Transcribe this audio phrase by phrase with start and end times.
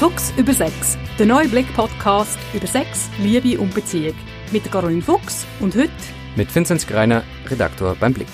[0.00, 4.14] Fuchs über Sex, der neue Blick-Podcast über Sex, Liebe und Beziehung.
[4.50, 5.92] Mit Caroline Fuchs und heute
[6.36, 8.30] mit Vinzenz Greiner, Redaktor beim Blick.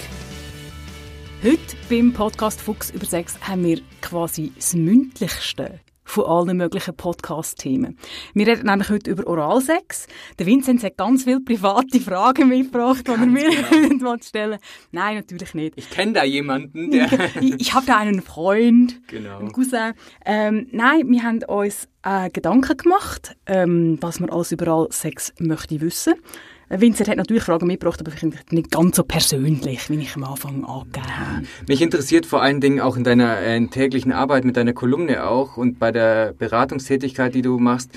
[1.42, 7.98] Heute beim Podcast Fuchs über Sex haben wir quasi das Mündlichste von allen möglichen Podcast-Themen.
[8.32, 10.06] Wir reden nämlich heute über Oralsex.
[10.38, 14.16] Der Vinzenz hat ganz viele private Fragen mitgebracht, die er mir genau.
[14.22, 14.58] stellen
[14.92, 15.74] Nein, natürlich nicht.
[15.76, 17.08] Ich kenne da jemanden, der...
[17.40, 19.38] ich, ich habe da einen Freund, genau.
[19.38, 19.92] einen Cousin.
[20.24, 25.80] Ähm, nein, wir haben uns äh, Gedanken gemacht, ähm, was man alles über Oralsex möchte
[25.80, 26.22] wissen möchte.
[26.68, 30.64] Vincent hat natürlich Fragen mitgebracht, aber vielleicht nicht ganz so persönlich, wie ich am Anfang
[30.64, 31.46] angegeben habe.
[31.68, 35.56] Mich interessiert vor allen Dingen auch in deiner äh, täglichen Arbeit mit deiner Kolumne auch
[35.56, 37.90] und bei der Beratungstätigkeit, die du machst,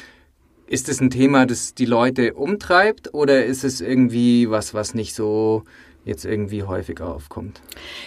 [0.67, 5.15] ist es ein Thema, das die Leute umtreibt oder ist es irgendwie was, was nicht
[5.15, 5.63] so
[6.09, 7.61] jetzt irgendwie häufiger aufkommt.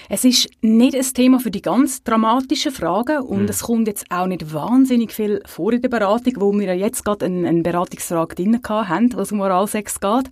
[0.09, 3.48] Es ist nicht ein Thema für die ganz dramatischen Fragen und mhm.
[3.48, 7.05] es kommt jetzt auch nicht wahnsinnig viel vor in der Beratung, wo wir ja jetzt
[7.05, 10.28] gerade eine, eine Beratungsfrage drin haben, was um Moralsex geht.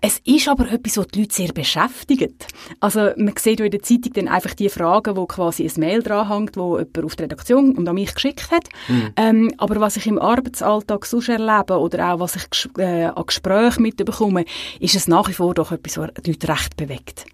[0.00, 2.48] Es ist aber etwas, was die Leute sehr beschäftigt.
[2.80, 6.02] Also man sieht ja in der Zeitung dann einfach die Fragen, wo quasi ein Mail
[6.02, 8.68] dranhängt, wo jemand auf die Redaktion und an mich geschickt hat.
[8.88, 9.12] Mhm.
[9.16, 13.82] Ähm, aber was ich im Arbeitsalltag sonst erlebe oder auch was ich äh, an Gesprächen
[13.82, 14.44] mitbekomme,
[14.80, 17.26] ist es nach wie vor doch etwas, was die Leute recht bewegt bewegt.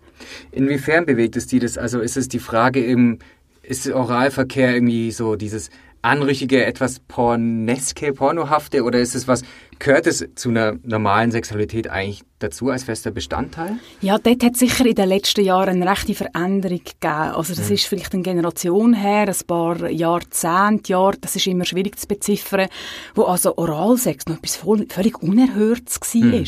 [0.53, 1.79] Inwiefern bewegt es die das?
[1.79, 3.19] Also ist es die Frage im,
[3.63, 5.71] ist Oralverkehr irgendwie so dieses
[6.03, 9.43] anrüchige, etwas porneske, pornohafte oder ist es was,
[9.79, 13.79] gehört es zu einer normalen Sexualität eigentlich dazu als fester Bestandteil?
[14.03, 17.33] Ja, dort hat es sicher in den letzten Jahren eine rechte Veränderung gegeben.
[17.35, 17.75] Also das mhm.
[17.75, 22.69] ist vielleicht eine Generation her, ein paar Jahrzehnte, Jahr, das ist immer schwierig zu beziffern,
[23.15, 26.23] wo also Oralsex noch etwas voll, völlig Unerhörtes war.
[26.23, 26.45] Mhm.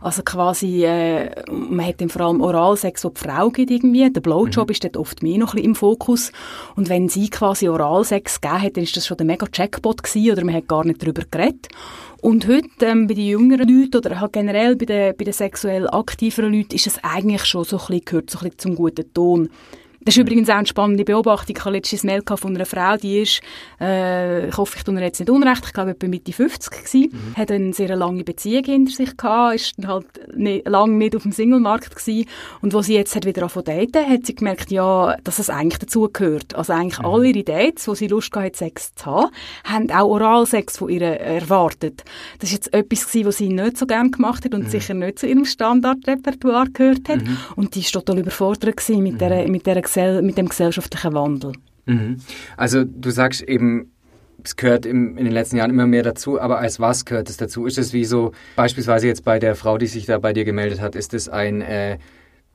[0.00, 4.20] Also quasi, äh, man hat dann vor allem Oralsex, wo die Frau gibt irgendwie, der
[4.20, 4.72] Blowjob mhm.
[4.72, 6.32] ist dort oft mehr noch ein bisschen im Fokus
[6.74, 10.32] und wenn sie quasi Oralsex gegeben hat, dann ist das schon der mega Jackpot gewesen
[10.32, 11.68] oder man hat gar nicht darüber geredet.
[12.20, 15.88] Und heute ähm, bei den jüngeren Leuten oder halt generell bei den, bei den sexuell
[15.88, 19.12] aktiveren Leuten ist es eigentlich schon so ein bisschen, gehört so ein bisschen zum guten
[19.14, 19.50] Ton.
[20.00, 21.56] Das ist übrigens auch eine spannende Beobachtung.
[21.56, 23.40] Ich habe letztes Mail von einer Frau, die ist,
[23.80, 27.10] äh, ich hoffe, ich tue ihr jetzt nicht unrecht, ich glaube, etwa Mitte 50 gewesen,
[27.12, 27.36] mhm.
[27.36, 30.06] hat eine sehr lange Beziehung hinter sich gehabt, ist dann halt
[30.36, 32.28] nicht, lange nicht auf dem Singlemarkt gewesen
[32.60, 35.78] und wo sie jetzt hat wieder angefangen daten, hat sie gemerkt, ja, dass es eigentlich
[35.78, 36.54] dazugehört.
[36.54, 37.06] Also eigentlich mhm.
[37.06, 39.30] alle ihre Dates, wo sie Lust hatte, Sex zu haben,
[39.64, 42.04] haben auch Oralsex von ihr erwartet.
[42.38, 44.70] Das ist jetzt etwas gewesen, was sie nicht so gerne gemacht hat und mhm.
[44.70, 47.22] sicher nicht zu ihrem Standardrepertoire gehört hat.
[47.22, 47.36] Mhm.
[47.56, 49.52] Und die war total überfordert gewesen mit, der, mhm.
[49.52, 51.52] mit der mit dem gesellschaftlichen Wandel.
[51.86, 52.18] Mhm.
[52.56, 53.92] Also du sagst eben,
[54.44, 57.36] es gehört im, in den letzten Jahren immer mehr dazu, aber als was gehört es
[57.36, 57.66] dazu?
[57.66, 60.80] Ist es wie so, beispielsweise jetzt bei der Frau, die sich da bei dir gemeldet
[60.80, 61.98] hat, ist es ein äh,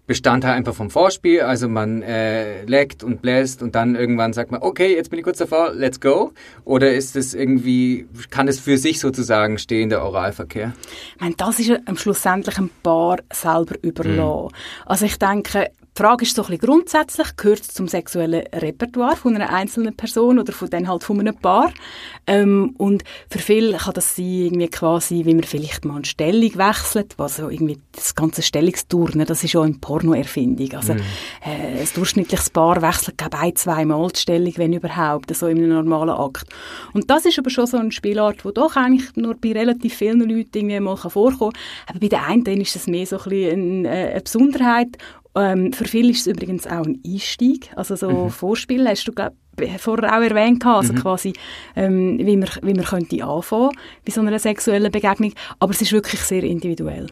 [0.06, 4.62] Bestandteil einfach vom Vorspiel, also man äh, leckt und bläst und dann irgendwann sagt man,
[4.62, 6.34] okay, jetzt bin ich kurz davor, let's go?
[6.66, 10.74] Oder ist es irgendwie, kann es für sich sozusagen stehen, der Oralverkehr?
[11.16, 14.48] Ich meine, das ist am schlussendlich ein Paar selber überlassen.
[14.48, 14.50] Mhm.
[14.86, 19.16] Also ich denke, die Frage ist so ein bisschen grundsätzlich, gehört es zum sexuellen Repertoire
[19.16, 21.72] von einer einzelnen Person oder von dann halt von einem Paar?
[22.26, 26.56] Ähm, und für viele kann das sein, irgendwie quasi, wie man vielleicht mal eine Stellung
[26.56, 30.74] wechselt, was so irgendwie das ganze Stellungsturnen, das ist ja eine Porno-Erfindung.
[30.74, 31.02] Also, mm.
[31.46, 35.70] äh, ein durchschnittliches Paar wechselt, glaube ein, zweimal die Stellung, wenn überhaupt, so in einem
[35.70, 36.48] normalen Akt.
[36.94, 40.22] Und das ist aber schon so eine Spielart, die doch eigentlich nur bei relativ vielen
[40.22, 41.62] Leuten irgendwie mal vorkommen kann.
[41.88, 44.98] Aber bei den einen ist es mehr so ein bisschen eine, äh, eine Besonderheit
[45.36, 47.72] ähm, für viele ist es übrigens auch ein Einstieg.
[47.76, 48.30] Also so mhm.
[48.30, 49.14] Vorspiel hast du,
[49.78, 50.98] vorher auch erwähnt, also mhm.
[50.98, 51.34] quasi,
[51.76, 53.72] ähm, wie, man, wie man könnte anfangen
[54.06, 55.34] bei so einer sexuellen Begegnung.
[55.60, 57.08] Aber es ist wirklich sehr individuell.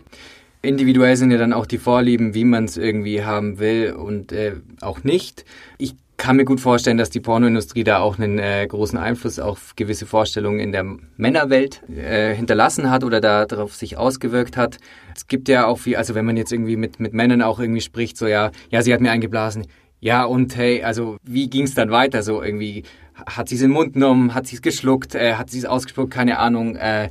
[0.64, 4.54] Individuell sind ja dann auch die Vorlieben, wie man es irgendwie haben will und äh,
[4.82, 5.44] auch nicht.
[5.80, 9.76] Ich kann mir gut vorstellen, dass die Pornoindustrie da auch einen äh, großen Einfluss auf
[9.76, 10.86] gewisse Vorstellungen in der
[11.18, 14.78] Männerwelt äh, hinterlassen hat oder darauf sich ausgewirkt hat.
[15.16, 17.82] Es gibt ja auch viel, also wenn man jetzt irgendwie mit, mit Männern auch irgendwie
[17.82, 19.66] spricht, so ja, ja, sie hat mir eingeblasen.
[20.00, 22.22] Ja, und hey, also wie ging es dann weiter?
[22.22, 22.84] So irgendwie,
[23.26, 25.66] hat sie es in den Mund genommen, hat sie es geschluckt, äh, hat sie es
[25.66, 26.76] ausgespuckt, keine Ahnung.
[26.76, 27.10] Äh,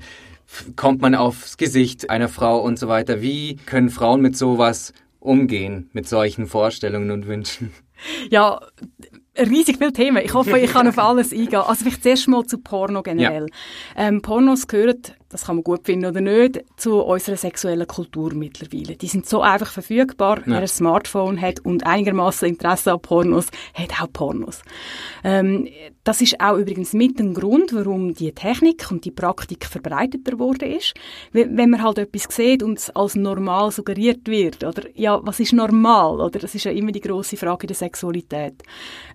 [0.76, 3.20] kommt man aufs Gesicht einer Frau und so weiter.
[3.20, 7.72] Wie können Frauen mit sowas umgehen, mit solchen Vorstellungen und Wünschen?
[8.30, 8.60] Ja,
[9.38, 10.22] riesig viele Themen.
[10.24, 11.60] Ich hoffe, ich kann auf alles eingehen.
[11.60, 13.46] Also vielleicht zuerst mal zu Porno generell.
[13.96, 14.08] Ja.
[14.08, 15.00] Ähm, Pornos gehören
[15.30, 18.96] das kann man gut finden oder nicht, zu unserer sexuellen Kultur mittlerweile.
[18.96, 20.38] Die sind so einfach verfügbar.
[20.38, 20.44] Ja.
[20.46, 24.62] Wer ein Smartphone hat und einigermaßen Interesse an Pornos, hat auch Pornos.
[25.22, 25.68] Ähm,
[26.02, 30.68] das ist auch übrigens mit ein Grund, warum die Technik und die Praktik verbreiteter geworden
[30.68, 30.94] ist.
[31.30, 35.52] Wenn man halt etwas sieht und es als normal suggeriert wird, oder ja, was ist
[35.52, 36.20] normal?
[36.20, 38.64] Oder das ist ja immer die große Frage der Sexualität.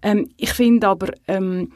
[0.01, 1.73] Ähm, ich finde aber ähm,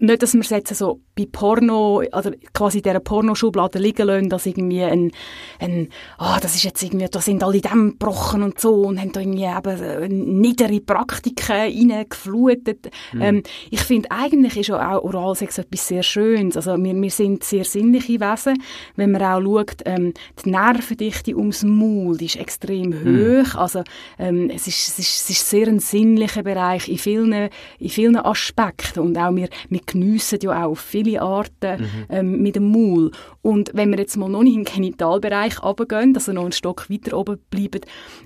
[0.00, 4.28] nicht, dass man es jetzt so bei Porno, also quasi in dieser Pornoschublade liegen lassen,
[4.28, 5.10] dass irgendwie ein,
[5.58, 5.88] ein
[6.18, 9.20] ah, das ist jetzt irgendwie, da sind alle Dämme gebrochen und so und haben da
[9.20, 12.90] irgendwie eben äh, niedere Praktiken reingeflutet.
[13.12, 13.22] Mhm.
[13.22, 16.56] Ähm, ich finde, eigentlich ist auch Oralsex etwas sehr Schönes.
[16.56, 18.62] Also wir, wir sind sehr sinnliche Wesen.
[18.96, 20.14] Wenn man auch schaut, ähm,
[20.44, 23.44] die Nervendichte ums Maul die ist extrem mhm.
[23.44, 23.54] hoch.
[23.56, 23.82] Also
[24.18, 28.16] ähm, es, ist, es, ist, es ist sehr ein sinnlicher Bereich in vielen, in vielen
[28.16, 31.88] Aspekten und auch wir, wir geniessen ja auch viele Arten mhm.
[32.08, 33.10] ähm, mit dem Maul.
[33.42, 36.90] Und wenn wir jetzt mal noch nicht in den Genitalbereich runtergehen, also noch einen Stock
[36.90, 37.80] weiter oben bleiben,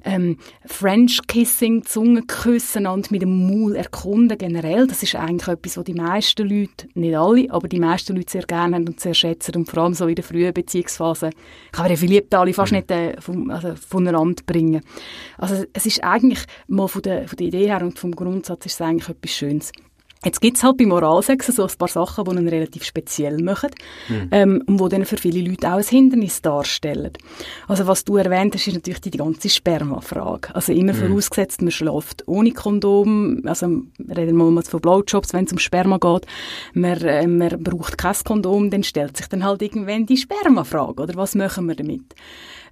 [0.05, 5.85] ähm, French Kissing, Zungenküssen und mit dem Maul erkunden generell, das ist eigentlich etwas, was
[5.85, 9.71] die meisten Leute, nicht alle, aber die meisten Leute sehr gerne und sehr schätzen und
[9.71, 11.31] vor allem so in der frühen Beziehungsphase
[11.73, 12.79] kann man ja verliebt alle fast mhm.
[12.79, 14.83] nicht äh, vom, also voneinander bringen.
[15.39, 18.75] Also es ist eigentlich mal von der, von der Idee her und vom Grundsatz ist
[18.75, 19.73] es eigentlich etwas Schönes.
[20.25, 23.71] Jetzt gibt es halt bei Moralsex so ein paar Sachen, die ihn relativ speziell machen
[24.09, 24.29] mhm.
[24.31, 27.13] ähm, und die dann für viele Leute auch ein Hindernis darstellen.
[27.69, 30.55] Also was du erwähnt hast, ist natürlich die ganze Spermafrage.
[30.55, 31.09] Also immer mhm.
[31.09, 35.99] vorausgesetzt, man schläft ohne Kondom, also reden wir mal von Blowjobs, wenn es um Sperma
[35.99, 36.27] geht,
[36.73, 41.15] man, äh, man braucht kein Kondom, dann stellt sich dann halt irgendwann die Spermafrage, oder
[41.17, 42.15] was machen wir damit?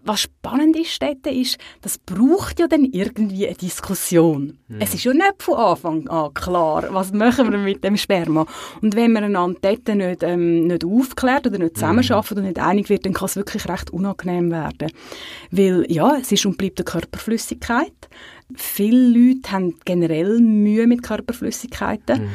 [0.05, 4.59] Was spannend ist dort, ist, das braucht ja dann irgendwie eine Diskussion.
[4.69, 4.81] Mhm.
[4.81, 8.47] Es ist ja nicht von Anfang an klar, was machen wir mit dem Sperma.
[8.81, 12.37] Und wenn man einander dort nicht, ähm, nicht aufklärt oder nicht zusammenarbeitet mhm.
[12.39, 14.91] und nicht einig wird, dann kann es wirklich recht unangenehm werden.
[15.51, 17.93] Weil, ja, es ist und bleibt eine Körperflüssigkeit.
[18.55, 22.23] Viele Leute haben generell Mühe mit Körperflüssigkeiten.
[22.23, 22.29] Mhm.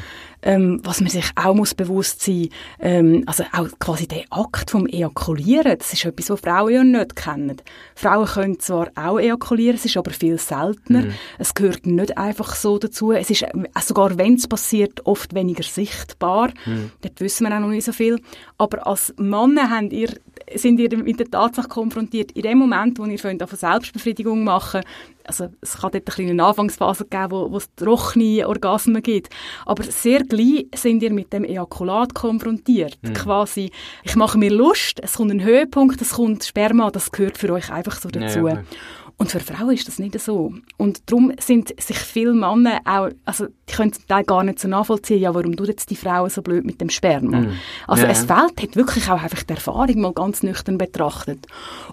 [0.44, 2.50] Ähm, was man sich auch muss bewusst sein
[2.80, 7.16] ähm, also auch quasi der Akt vom Ejakulieren, das ist etwas, was Frauen ja nicht
[7.16, 7.58] kennen.
[7.96, 11.04] Frauen können zwar auch ejakulieren, es ist aber viel seltener.
[11.04, 11.14] Mhm.
[11.38, 13.12] Es gehört nicht einfach so dazu.
[13.12, 13.50] Es ist, äh,
[13.82, 16.52] sogar wenn es passiert, oft weniger sichtbar.
[16.66, 16.92] Mhm.
[17.02, 18.20] Dort wissen wir auch noch nicht so viel.
[18.58, 20.10] Aber als Männer habt ihr
[20.56, 24.82] sind ihr mit der Tatsache konfrontiert, in dem Moment, wo ihr von Selbstbefriedigung machen
[25.28, 29.30] also es kann dort eine kleine Anfangsphase geben, wo, wo es trockene Orgasmen gibt,
[29.66, 32.98] aber sehr gleich sind ihr mit dem Ejakulat konfrontiert.
[33.02, 33.14] Mhm.
[33.14, 33.72] Quasi,
[34.04, 37.72] ich mache mir Lust, es kommt ein Höhepunkt, es kommt Sperma, das gehört für euch
[37.72, 38.48] einfach so dazu.
[38.48, 38.64] Ja, ja.
[39.18, 40.54] Und für Frauen ist das nicht so.
[40.78, 44.68] Und darum sind sich viele Männer auch, also die können zum Teil gar nicht so
[44.68, 47.42] nachvollziehen, ja, warum tut jetzt die Frauen so blöd mit dem Sperma?
[47.42, 47.54] Mm.
[47.88, 48.10] Also ja.
[48.10, 51.46] es fehlt hat wirklich auch einfach die Erfahrung mal ganz nüchtern betrachtet.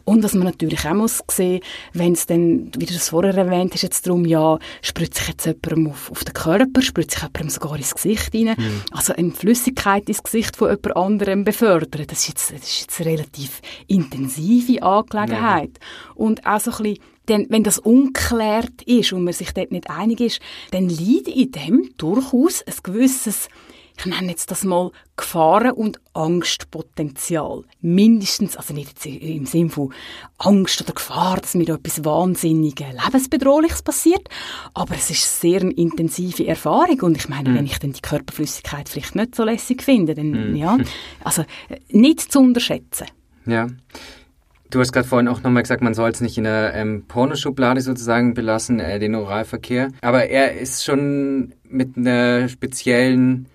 [0.05, 1.61] Und was man natürlich auch muss sehen,
[1.93, 5.47] wenn es dann, wie du das vorher erwähnt hast, jetzt darum, ja, spritzt sich jetzt
[5.47, 8.83] jemandem auf, auf den Körper, spritzt sich jemandem sogar ins Gesicht rein, mm.
[8.93, 13.01] also eine Flüssigkeit ins Gesicht von jemand anderem befördern, das ist jetzt, das ist jetzt
[13.01, 15.71] eine relativ intensive Angelegenheit.
[15.73, 16.13] Ja.
[16.15, 19.91] Und auch so ein bisschen denn wenn das unklärt ist und man sich dort nicht
[19.91, 20.41] einig ist,
[20.71, 23.49] dann liegt in dem durchaus ein gewisses,
[23.97, 27.63] ich nenne jetzt das mal Gefahren- und Angstpotenzial.
[27.81, 29.93] Mindestens, also nicht im Sinne von
[30.37, 34.29] Angst oder Gefahr, dass mir etwas Wahnsinniges, Lebensbedrohliches passiert,
[34.75, 37.55] aber es ist sehr eine intensive Erfahrung und ich meine, mm.
[37.55, 40.57] wenn ich dann die Körperflüssigkeit vielleicht nicht so lässig finde, dann, mm.
[40.57, 40.77] ja,
[41.23, 43.07] also äh, nicht zu unterschätzen.
[43.47, 43.69] Ja.
[44.75, 47.81] Du hast gerade vorhin auch nochmal gesagt, man soll es nicht in der ähm, Pornoschublade
[47.81, 49.93] sozusagen belassen, äh, den Oralverkehr.
[50.01, 53.47] Aber er ist schon mit einer speziellen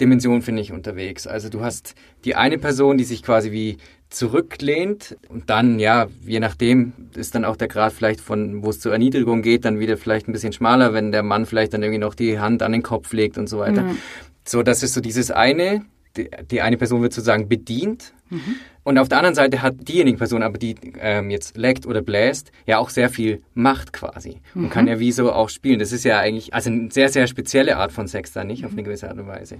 [0.00, 1.28] Dimension, finde ich, unterwegs.
[1.28, 3.76] Also du hast die eine Person, die sich quasi wie
[4.08, 8.80] zurücklehnt und dann, ja, je nachdem ist dann auch der Grad vielleicht von, wo es
[8.80, 12.00] zur Erniedrigung geht, dann wieder vielleicht ein bisschen schmaler, wenn der Mann vielleicht dann irgendwie
[12.00, 13.82] noch die Hand an den Kopf legt und so weiter.
[13.82, 13.98] Mhm.
[14.44, 15.84] So, das ist so dieses eine,
[16.16, 18.56] die, die eine Person wird sozusagen bedient mhm.
[18.84, 22.52] Und auf der anderen Seite hat diejenige Person, aber die ähm, jetzt leckt oder bläst,
[22.66, 24.70] ja auch sehr viel Macht quasi und mhm.
[24.70, 25.78] kann ja wie so auch spielen.
[25.78, 28.66] Das ist ja eigentlich also eine sehr, sehr spezielle Art von Sex da, nicht mhm.
[28.66, 29.56] auf eine gewisse Art und Weise.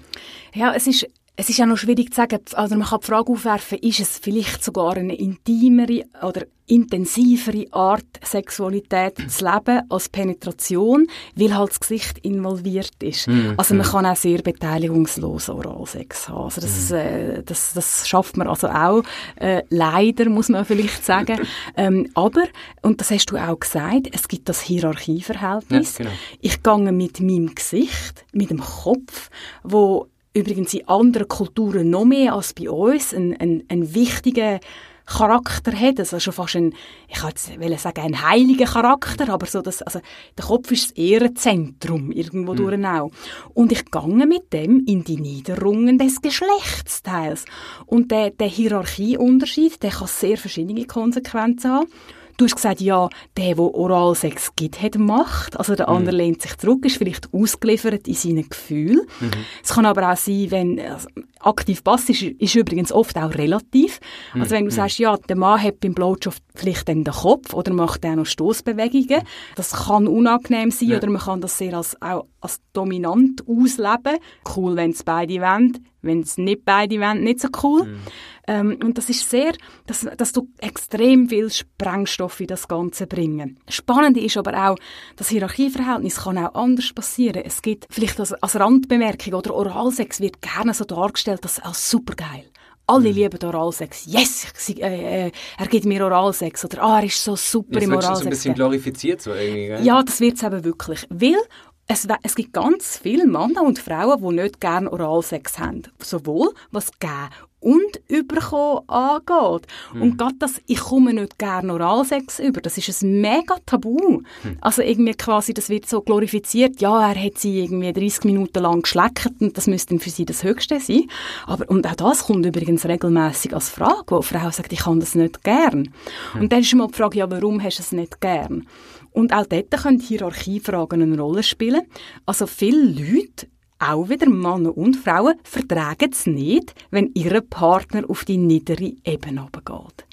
[0.54, 3.32] Ja, es ist es ist ja noch schwierig zu sagen, also man kann die Frage
[3.32, 11.06] aufwerfen, ist es vielleicht sogar eine intimere oder intensivere Art, Sexualität zu leben als Penetration,
[11.34, 13.28] weil halt das Gesicht involviert ist.
[13.28, 13.90] Mm, also man mm.
[13.90, 16.44] kann auch sehr beteiligungslos Oralsex haben.
[16.44, 16.94] Also das, mm.
[16.94, 19.02] äh, das, das schafft man also auch,
[19.36, 21.40] äh, leider muss man vielleicht sagen.
[21.76, 22.44] ähm, aber,
[22.80, 25.98] und das hast du auch gesagt, es gibt das Hierarchieverhältnis.
[25.98, 26.16] Ja, genau.
[26.40, 29.28] Ich gehe mit meinem Gesicht, mit dem Kopf,
[29.64, 34.60] wo übrigens in anderen Kulturen noch mehr als bei uns ein, ein, ein wichtiger
[35.06, 36.74] Charakter hat, also schon fast ein,
[37.08, 40.00] ich will sagen, ein heiliger Charakter, aber so das, also
[40.36, 42.56] der Kopf ist das Ehrenzentrum irgendwo mhm.
[42.56, 43.10] durch auch.
[43.52, 47.44] Und ich gange mit dem in die Niederungen des Geschlechtsteils.
[47.84, 51.88] Und der, der Hierarchieunterschied, der kann sehr verschiedene Konsequenzen haben.
[52.36, 55.56] Du hast gesagt, ja, der, der Oralsex gibt, hat Macht.
[55.56, 56.18] Also der andere mhm.
[56.18, 59.06] lehnt sich zurück, ist vielleicht ausgeliefert in seinen Gefühlen.
[59.20, 59.30] Mhm.
[59.62, 61.08] Es kann aber auch sein, wenn, also,
[61.40, 64.00] aktiv passiv ist, ist übrigens oft auch relativ.
[64.32, 64.76] Also wenn du mhm.
[64.76, 68.26] sagst, ja, der Mann hat beim Blowjob vielleicht dann den Kopf oder macht auch noch
[68.26, 69.22] Stoßbewegungen,
[69.54, 70.96] das kann unangenehm sein ja.
[70.98, 74.18] oder man kann das sehr als, auch als dominant ausleben.
[74.56, 75.78] Cool, wenn es beide wollen.
[76.04, 77.84] Wenn es nicht beide wollen, nicht so cool.
[77.84, 78.00] Mhm.
[78.46, 79.54] Ähm, und das ist sehr,
[79.86, 83.58] dass, dass du extrem viel Sprengstoff in das Ganze bringen.
[83.68, 84.76] Spannend ist aber auch,
[85.16, 87.42] das Hierarchieverhältnis kann auch anders passieren.
[87.44, 92.44] Es gibt vielleicht als, als Randbemerkung oder Oralsex wird gerne so dargestellt als, als supergeil.
[92.86, 93.14] Alle mhm.
[93.14, 94.04] lieben Oralsex.
[94.04, 96.66] Yes, ich, äh, äh, er gibt mir Oralsex.
[96.66, 98.12] Oder, ah, er ist so super ja, im Oralsex.
[98.12, 99.84] Das so ein bisschen glorifiziert so irgendwie, gell?
[99.84, 101.06] Ja, das wird es eben wirklich.
[101.08, 101.38] Weil
[101.86, 105.82] es, es, gibt ganz viele Männer und Frauen, die nicht gerne Oralsex haben.
[105.98, 107.30] Sowohl was geben
[107.64, 109.66] und überkommen angeht.
[109.94, 110.02] Mhm.
[110.02, 114.20] Und gerade das, ich komme nicht gerne Oralsex über, das ist ein mega Tabu.
[114.42, 114.58] Mhm.
[114.60, 118.82] Also irgendwie quasi, das wird so glorifiziert, ja, er hat sie irgendwie 30 Minuten lang
[118.82, 121.04] geschleckt und das müsste dann für sie das Höchste sein.
[121.46, 125.00] Aber, und auch das kommt übrigens regelmäßig als Frage, wo eine Frau sagt, ich kann
[125.00, 125.94] das nicht gern.
[126.34, 126.40] Mhm.
[126.42, 128.66] Und dann ist immer die Frage, ja, warum hast du es nicht gern?
[129.14, 131.82] Und auch dort können Hierarchiefragen eine Rolle spielen.
[132.26, 133.46] Also viele Leute
[133.78, 139.48] auch wieder Männer und Frauen vertragen es nicht, wenn ihr Partner auf die niedere Ebene
[139.52, 140.06] geht.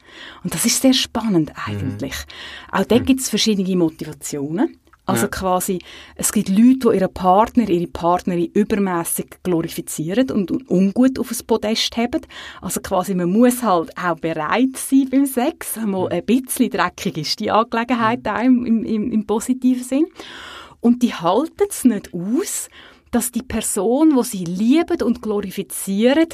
[0.44, 2.14] Und das ist sehr spannend eigentlich.
[2.14, 2.80] Mhm.
[2.80, 3.06] Auch dort mhm.
[3.06, 4.78] gibt es verschiedene Motivationen.
[5.12, 5.30] Also ja.
[5.30, 5.80] quasi,
[6.16, 11.96] es gibt Leute, die ihren Partner, ihre Partnerin übermäßig glorifizieren und, ungut auf das Podest
[11.98, 12.22] haben.
[12.62, 15.76] Also quasi, man muss halt auch bereit sein beim Sex.
[15.78, 20.06] Mal ein bisschen dreckig ist die Angelegenheit auch im, im, im positiven Sinn.
[20.80, 22.70] Und die halten es nicht aus,
[23.12, 26.28] dass die Person, wo sie lieben und glorifizieren,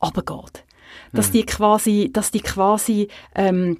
[0.00, 0.64] abgeht.
[1.12, 1.32] Dass mhm.
[1.32, 3.78] die quasi, dass die quasi ähm,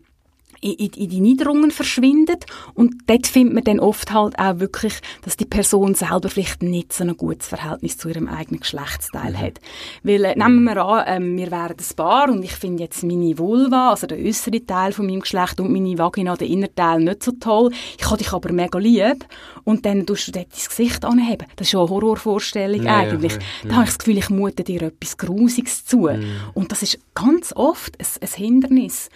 [0.63, 5.37] in, in die Niederungen verschwindet und dort findet man dann oft halt auch wirklich, dass
[5.37, 9.39] die Person selber vielleicht nicht so ein gutes Verhältnis zu ihrem eigenen Geschlechtsteil mhm.
[9.39, 9.61] hat.
[10.03, 13.37] Weil, äh, nehmen wir an, äh, wir wären ein Paar und ich finde jetzt meine
[13.39, 17.23] Vulva, also der äußere Teil von meinem Geschlecht und meine Vagina, der innere Teil nicht
[17.23, 17.73] so toll.
[17.99, 19.27] Ich habe dich aber mega lieb
[19.65, 21.47] und dann tust du dort dein Gesicht anheben.
[21.57, 23.33] Das ist schon eine Horrorvorstellung ja, eigentlich.
[23.33, 23.69] Ja, ja.
[23.69, 26.09] Da habe ich das Gefühl, ich mute dir etwas Grusiges zu.
[26.09, 26.25] Mhm.
[26.55, 29.09] Und das ist ganz oft ein, ein Hindernis.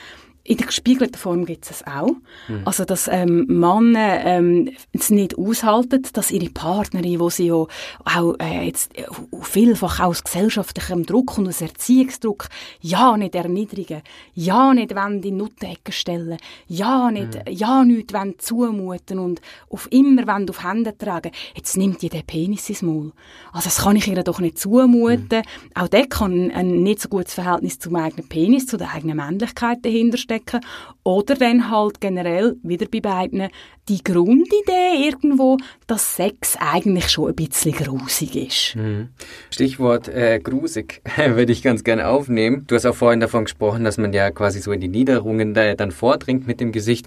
[0.46, 2.12] In der gespiegelten Form gibt es auch.
[2.46, 2.62] Mhm.
[2.64, 8.34] Also, dass ähm, Männer ähm, es nicht aushalten, dass ihre Partnerin, wo sie ja auch
[8.38, 9.06] äh, jetzt äh,
[9.42, 12.46] vielfach aus gesellschaftlichem Druck und aus Erziehungsdruck
[12.80, 14.02] ja nicht erniedrigen,
[14.34, 16.36] ja nicht wollen die Nuttenecke stellen,
[16.68, 17.52] ja nicht, mhm.
[17.52, 21.32] ja nicht wollen zumuten und auf immer wollen auf Hände tragen.
[21.56, 23.12] Jetzt nimmt ihr den Penis ins Maul.
[23.50, 25.40] Also, das kann ich ihr doch nicht zumuten.
[25.40, 25.70] Mhm.
[25.74, 29.84] Auch der kann ein nicht so gutes Verhältnis zum eigenen Penis, zu der eigenen Männlichkeit
[29.84, 30.60] dahinterstehen abdecken.
[31.02, 33.48] Oder dann halt generell, wieder bei beiden,
[33.88, 38.76] die Grundidee irgendwo, dass Sex eigentlich schon ein bisschen grusig ist.
[38.76, 39.08] Mhm.
[39.50, 42.64] Stichwort äh, grusig würde ich ganz gerne aufnehmen.
[42.66, 45.74] Du hast auch vorhin davon gesprochen, dass man ja quasi so in die Niederungen da,
[45.74, 47.06] dann vordringt mit dem Gesicht.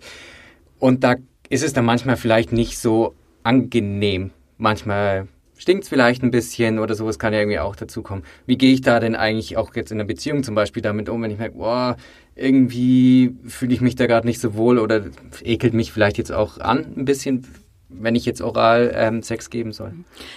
[0.79, 1.15] Und da
[1.49, 4.31] ist es dann manchmal vielleicht nicht so angenehm.
[4.57, 5.27] Manchmal
[5.59, 8.23] stinkt es vielleicht ein bisschen oder sowas kann ja irgendwie auch dazu kommen.
[8.47, 11.21] Wie gehe ich da denn eigentlich auch jetzt in einer Beziehung zum Beispiel damit um,
[11.21, 11.97] wenn ich merke, boah,
[12.35, 15.03] irgendwie fühle ich mich da gerade nicht so wohl oder
[15.43, 17.45] ekelt mich vielleicht jetzt auch an ein bisschen,
[17.89, 19.93] wenn ich jetzt oral ähm, Sex geben soll.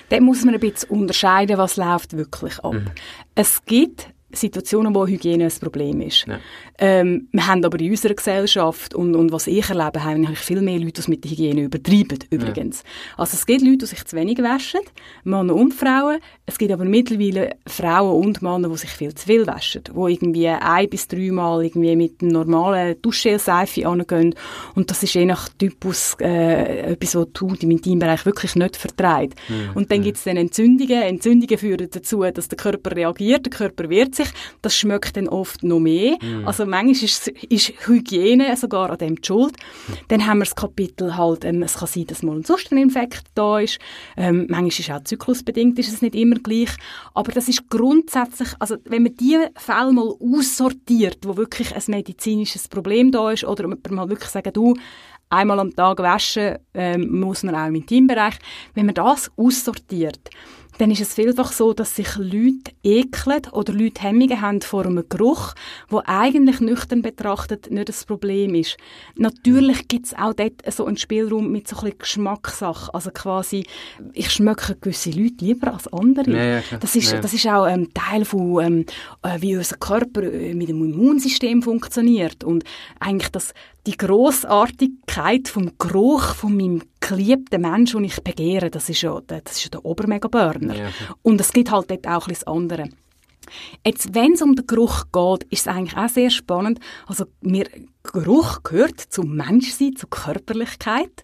[0.09, 2.75] Dann muss man ein bisschen unterscheiden, was läuft wirklich ab.
[2.75, 2.87] Mhm.
[3.37, 6.27] Es gibt Situationen, wo Hygiene ein Problem ist.
[6.27, 6.39] Ja.
[6.79, 10.61] Ähm, wir haben aber in unserer Gesellschaft und, und was ich erlebe, haben eigentlich viel
[10.62, 12.83] mehr Leute, die es mit der Hygiene übertreiben, übrigens.
[12.83, 13.19] Ja.
[13.19, 14.81] Also es gibt Leute, die sich zu wenig waschen,
[15.25, 16.19] Männer und Frauen.
[16.47, 20.49] Es gibt aber mittlerweile Frauen und Männer, die sich viel zu viel waschen, die irgendwie
[20.49, 24.35] ein bis dreimal irgendwie mit einem normalen Duschgel-Seife angehen.
[24.75, 28.77] Und das ist je nach Typus äh, etwas, was die Haut im Intimbereich wirklich nicht
[28.77, 29.39] vertreibt.
[29.49, 29.71] Mhm.
[29.75, 30.05] Und dann mhm.
[30.05, 31.03] gibt es dann Entzündungen.
[31.03, 34.35] Entzündungen führen dazu, dass der Körper reagiert, der Körper wehrt sich.
[34.62, 36.17] Das schmeckt dann oft noch mehr.
[36.21, 36.47] Mhm.
[36.47, 39.57] Also manchmal ist, ist Hygiene sogar an dem die Schuld.
[39.88, 39.95] Mhm.
[40.09, 43.59] Dann haben wir das Kapitel halt, ähm, es kann sein, dass mal ein Susteninfekt da
[43.59, 43.79] ist.
[44.17, 46.71] Ähm, manchmal ist auch zyklusbedingt, ist es nicht immer gleich.
[47.14, 52.69] Aber das ist grundsätzlich, also wenn man diese Fälle mal aussortiert, wo wirklich ein medizinisches
[52.69, 54.75] Problem da ist, oder man mal wirklich sagen, du,
[55.33, 58.35] einmal am Tag waschen ähm, muss man auch im Intimbereich.
[58.75, 60.31] Wenn man das aussortiert,
[60.79, 65.05] dann ist es vielfach so, dass sich Leute ekeln oder Leute Hemmungen haben vor einem
[65.09, 65.55] Geruch,
[65.88, 68.76] wo eigentlich nüchtern betrachtet nicht das Problem ist.
[69.17, 72.93] Natürlich gibt es auch dort so einen Spielraum mit so ein bisschen Geschmackssache.
[72.95, 73.64] Also quasi,
[74.12, 76.31] ich schmecke gewisse Leute lieber als andere.
[76.31, 77.21] Ja, das, ist, ja.
[77.21, 78.87] das ist auch ähm, Teil von, ähm,
[79.23, 82.45] äh, wie unser Körper äh, mit dem Immunsystem funktioniert.
[82.45, 82.64] Und
[82.99, 83.55] eigentlich das,
[83.87, 89.43] die Grossartigkeit vom Geruch von meinem geliebten Mensch, den ich begehre, das ist ja, das
[89.53, 90.75] ist ja der Obermega-Burner.
[90.77, 90.89] Ja.
[91.23, 92.89] Und es gibt halt dort auch ein das andere.
[93.85, 96.81] Jetzt, wenn es um den Geruch geht, ist es eigentlich auch sehr spannend.
[97.07, 97.67] Also, mir,
[98.05, 101.23] Geruch gehört zum Menschsein, zur Körperlichkeit.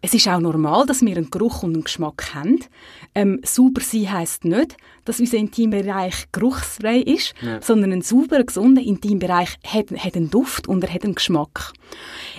[0.00, 2.60] Es ist auch normal, dass wir einen Geruch und einen Geschmack haben.
[3.16, 7.60] Ähm, sauber sein heisst nicht, dass unser Intimbereich geruchsfrei ist, Ja.
[7.60, 11.72] sondern ein sauberer, gesunder Intimbereich hat, hat einen Duft und er hat einen Geschmack.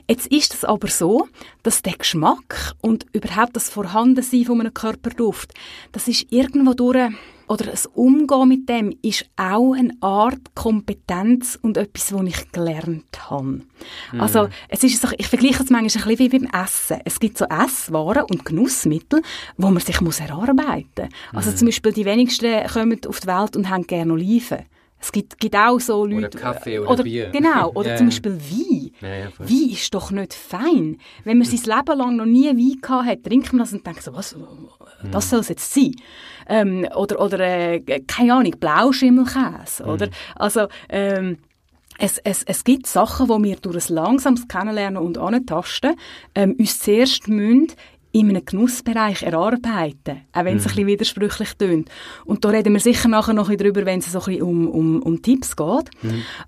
[0.09, 1.27] Jetzt ist es aber so,
[1.63, 5.53] dass der Geschmack und überhaupt das Vorhandensein von einem Körperduft,
[5.91, 7.09] das ist irgendwo durch
[7.51, 13.29] oder das Umgehen mit dem ist auch eine Art Kompetenz und etwas, was ich gelernt
[13.29, 13.63] habe.
[14.17, 17.01] Also, es ist so, ich vergleiche es manchmal ein bisschen wie beim Essen.
[17.03, 19.21] Es gibt so Esswaren und Genussmittel,
[19.57, 21.45] wo man sich muss erarbeiten muss.
[21.45, 24.59] Also zum Beispiel die wenigsten kommen auf die Welt und haben gerne Oliven.
[25.01, 26.37] Es gibt, gibt auch so Oder Leute...
[26.37, 27.31] Kaffee oder Bier.
[27.31, 28.05] Genau, oder Ja, zum.
[28.05, 28.91] Beispiel Wein.
[29.01, 29.31] Ja.
[29.39, 30.99] Wein ist doch nicht fein.
[31.25, 34.03] Wenn man sein Leben lang noch nie Wein gehabt hat, trinkt man das und denkt
[34.03, 34.37] so, was,
[35.11, 35.95] das soll es jetzt sein?
[36.47, 40.09] Ähm, oder, oder äh, keine Ahnung, Blauschimmelkäse, oder?
[40.35, 41.37] Also, ähm,
[41.97, 45.95] es, es, es gibt Sachen, die wir durch ein langsames Kennenlernen und Antasten
[46.33, 47.67] ähm, uns zuerst müssen
[48.11, 51.89] in einem Genussbereich erarbeiten, auch wenn es ein bisschen widersprüchlich tönt.
[52.25, 54.41] Und da reden wir sicher nachher noch ein bisschen drüber, wenn es so ein bisschen
[54.41, 55.89] um, um, um Tipps geht.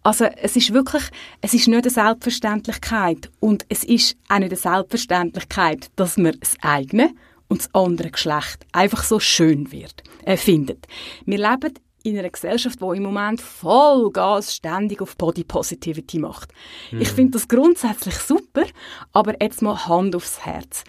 [0.02, 1.04] Also es ist wirklich,
[1.42, 6.56] es ist nicht eine Selbstverständlichkeit und es ist auch nicht eine Selbstverständlichkeit, dass man das
[6.62, 7.12] eigene
[7.54, 10.88] und das andere Geschlecht einfach so schön wird, äh, findet.
[11.26, 16.52] Wir leben in einer Gesellschaft, die im Moment Vollgas ständig auf Body Positivity macht.
[16.92, 18.64] Ich finde das grundsätzlich super,
[19.14, 20.84] aber jetzt mal Hand aufs Herz.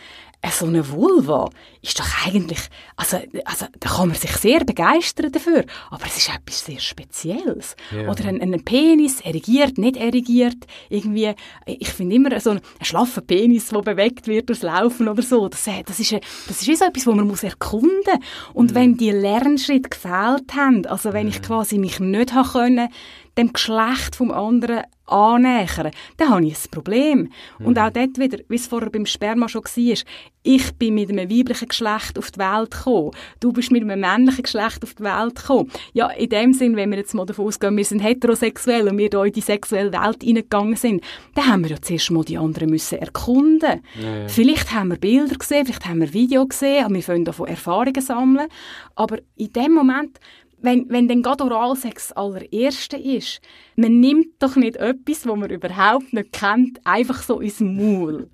[0.59, 1.51] So eine Vulva
[1.89, 2.61] ist doch eigentlich,
[2.97, 7.77] also, also da kann man sich sehr begeistern dafür, aber es ist etwas sehr Spezielles.
[7.91, 8.09] Ja.
[8.11, 11.35] Oder ein, ein Penis, erigiert, nicht erigiert, irgendwie,
[11.67, 15.49] ich finde immer so ein, ein schlaffer Penis, der bewegt wird durchs Laufen oder so,
[15.49, 16.13] das, das ist,
[16.49, 18.21] das ist so etwas, wo man muss erkunden
[18.55, 22.89] Und wenn die Lernschritte gefehlt haben, also wenn ich quasi mich nicht haben können,
[23.37, 27.33] dem Geschlecht vom anderen annähern, dann habe ich ein Problem.
[27.59, 29.99] Und auch dort wieder, wie es vorher beim Sperma schon war,
[30.45, 34.43] ich bin mit einem weiblichen Geschlecht auf die Welt gekommen, du bist mit einem männlichen
[34.43, 35.71] Geschlecht auf die Welt gekommen.
[35.95, 39.09] Ja, in dem Sinn, wenn wir jetzt mal davon ausgehen, wir sind heterosexuell und wir
[39.09, 41.03] da in die sexuelle Welt hineingegangen sind,
[41.35, 43.83] dann haben wir ja zuerst mal die anderen müssen erkunden.
[44.29, 48.03] Vielleicht haben wir Bilder gesehen, vielleicht haben wir Video gesehen, aber wir können davon Erfahrungen
[48.03, 48.49] sammeln.
[48.95, 50.21] Aber in dem Moment,
[50.61, 53.41] wenn, wenn dann gerade Oralsex das allererste ist,
[53.77, 58.29] man nimmt doch nicht etwas, was man überhaupt nicht kennt, einfach so ins Maul.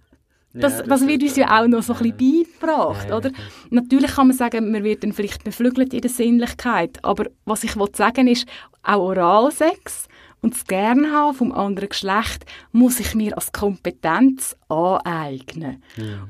[0.53, 3.31] Das, Ja, das, wird uns ja auch noch so ein bisschen beigebracht, Ja, ja, oder?
[3.71, 7.77] Natürlich kann man sagen, man wird dann vielleicht beflügelt in der Sinnlichkeit, aber was ich
[7.77, 8.49] will sagen ist,
[8.83, 10.09] auch Oralsex
[10.43, 15.83] und das Gern haben vom anderen Geschlecht muss ich mir als Kompetenz aneignen.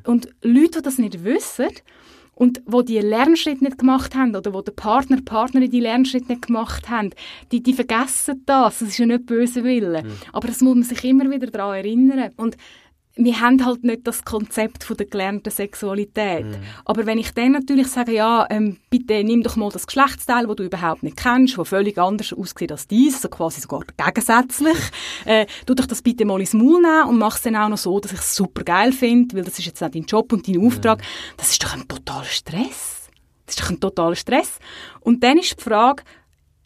[0.05, 1.69] Und Leute, die das nicht wissen,
[2.41, 6.29] und wo die Lernschritte nicht gemacht haben oder wo der Partner, die Partnerin die Lernschritte
[6.29, 7.11] nicht gemacht haben,
[7.53, 8.79] die, die vergessen das.
[8.79, 10.05] Das ist ja nicht böse Wille.
[10.33, 12.31] Aber das muss man sich immer wieder daran erinnern.
[12.39, 12.57] Und
[13.17, 16.47] wir haben halt nicht das Konzept von der gelernten Sexualität.
[16.85, 20.57] Aber wenn ich dann natürlich sage, ja, ähm, bitte nimm doch mal das Geschlechtsteil, das
[20.57, 24.79] du überhaupt nicht kennst, das völlig anders aussieht als dies, so quasi sogar gegensätzlich,
[25.25, 27.79] äh, tu doch das bitte mal ins Maul nehmen und mach es dann auch noch
[27.79, 30.47] so, dass ich es super geil finde, weil das ist jetzt auch dein Job und
[30.47, 31.03] dein Auftrag.
[31.37, 33.09] Das ist doch ein totaler Stress.
[33.47, 34.59] Das ist doch ein totaler Stress.
[35.01, 36.05] Und dann ist die Frage,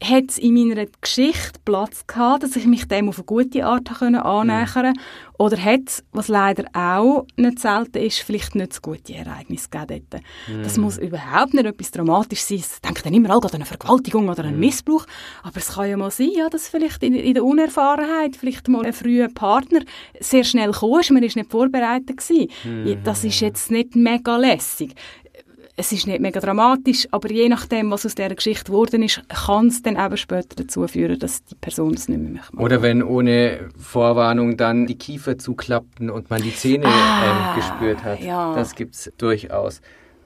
[0.09, 3.91] hat es in meiner Geschichte Platz gehabt, dass ich mich dem auf eine gute Art
[4.03, 4.95] annähern
[5.39, 10.07] Oder hat es, was leider auch nicht selten ist, vielleicht nicht so gute Ereignisse gegeben
[10.11, 10.23] dort.
[10.63, 12.59] Das muss überhaupt nicht etwas dramatisch sein.
[12.59, 15.07] Ich denke dann immer an eine Vergewaltigung oder einen Missbrauch.
[15.43, 18.85] Aber es kann ja mal sein, ja, dass vielleicht in, in der Unerfahrenheit vielleicht mal
[18.87, 19.81] ein früher Partner
[20.21, 22.51] sehr schnell kam, man ist nicht vorbereitet gewesen.
[22.87, 24.95] Ja, Das ist jetzt nicht mega lässig
[25.77, 29.67] es ist nicht mega dramatisch, aber je nachdem, was aus dieser Geschichte geworden ist, kann
[29.67, 32.55] es dann eben später dazu führen, dass die Person es nicht mehr macht.
[32.57, 38.05] Oder wenn ohne Vorwarnung dann die Kiefer zuklappten und man die Zähne Ah, ähm, gespürt
[38.05, 38.21] hat.
[38.21, 38.55] ja.
[38.55, 39.81] Das gibt's durchaus.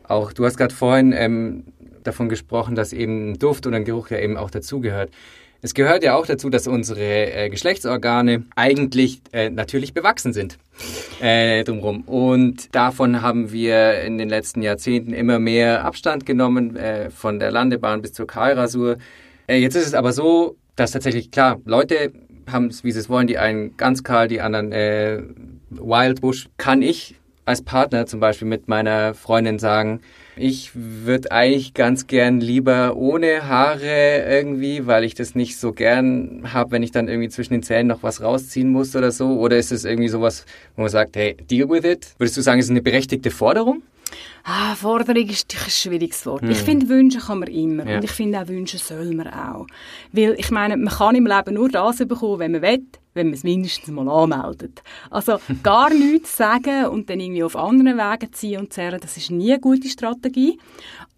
[0.06, 1.64] Auch du hast gerade vorhin ähm,
[2.02, 5.10] davon gesprochen, dass eben ein Duft oder ein Geruch ja eben auch dazugehört.
[5.60, 10.56] Es gehört ja auch dazu, dass unsere äh, Geschlechtsorgane eigentlich äh, natürlich bewachsen sind
[11.20, 12.02] äh, drumherum.
[12.02, 17.50] Und davon haben wir in den letzten Jahrzehnten immer mehr Abstand genommen, äh, von der
[17.50, 18.98] Landebahn bis zur Kahlrasur.
[19.48, 22.12] Äh, jetzt ist es aber so, dass tatsächlich, klar, Leute
[22.48, 25.22] haben es, wie sie es wollen, die einen ganz kahl, die anderen äh,
[25.70, 26.48] Wild Bush.
[26.56, 27.16] Kann ich
[27.48, 30.00] als Partner zum Beispiel mit meiner Freundin sagen,
[30.36, 36.52] ich würde eigentlich ganz gern lieber ohne Haare irgendwie, weil ich das nicht so gern
[36.52, 39.40] habe, wenn ich dann irgendwie zwischen den Zähnen noch was rausziehen muss oder so.
[39.40, 40.44] Oder ist es irgendwie sowas,
[40.76, 42.14] wo man sagt, hey, deal with it?
[42.18, 43.82] Würdest du sagen, es ist eine berechtigte Forderung?
[44.44, 46.42] Ah, Forderung ist ein schwieriges Wort.
[46.42, 46.50] Hm.
[46.50, 47.86] Ich finde, wünschen kann man immer.
[47.86, 47.96] Ja.
[47.96, 49.66] Und ich finde auch, wünschen soll man auch.
[50.12, 53.34] Weil, ich meine, man kann im Leben nur das bekommen, wenn man will, wenn man
[53.34, 54.82] es mindestens mal anmeldet.
[55.10, 59.30] Also, gar nichts sagen und dann irgendwie auf anderen Wegen ziehen und zerren, das ist
[59.30, 60.58] nie eine gute Strategie.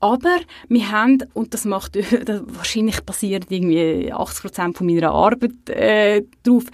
[0.00, 5.68] Aber wir haben, und das macht, das wahrscheinlich basiert irgendwie 80 Prozent von meiner Arbeit
[5.68, 6.64] äh, drauf,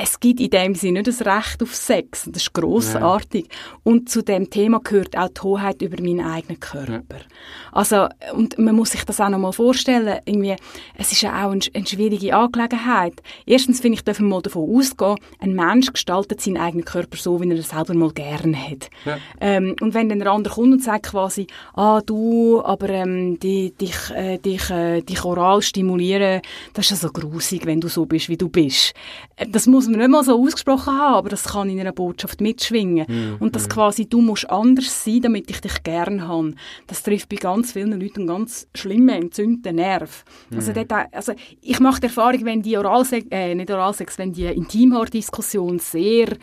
[0.00, 2.24] es gibt in dem Sinne nicht das Recht auf Sex.
[2.26, 3.46] Das ist grossartig.
[3.50, 3.80] Ja.
[3.82, 7.16] Und zu dem Thema gehört auch die Hoheit über meinen eigenen Körper.
[7.16, 7.72] Ja.
[7.72, 10.20] Also, und man muss sich das auch noch mal vorstellen.
[10.24, 10.54] Irgendwie,
[10.96, 13.14] es ist ja auch eine, eine schwierige Angelegenheit.
[13.44, 17.40] Erstens finde ich, dürfen wir mal davon ausgehen, ein Mensch gestaltet seinen eigenen Körper so,
[17.42, 18.90] wie er es selber mal gerne hat.
[19.04, 19.18] Ja.
[19.40, 23.72] Ähm, und wenn dann der andere kommt und sagt quasi, ah, du, aber ähm, die,
[23.72, 26.40] dich, äh, dich, äh, dich oral stimulieren,
[26.72, 28.94] das ist ja so grusig, wenn du so bist, wie du bist.
[29.38, 32.40] Äh, das muss man nicht mal so ausgesprochen haben, aber das kann in einer Botschaft
[32.40, 33.06] mitschwingen.
[33.08, 33.70] Mm, und dass mm.
[33.70, 36.54] quasi du musst anders sein, damit ich dich gern habe.
[36.86, 40.24] Das trifft bei ganz vielen Leuten einen ganz schlimmen, entzündeten Nerv.
[40.50, 40.56] Mm.
[40.56, 44.46] Also, dort, also ich mache die Erfahrung, wenn die Oralsex, äh, nicht Oralsex, wenn die
[44.46, 46.36] Intimhaardiskussion sehr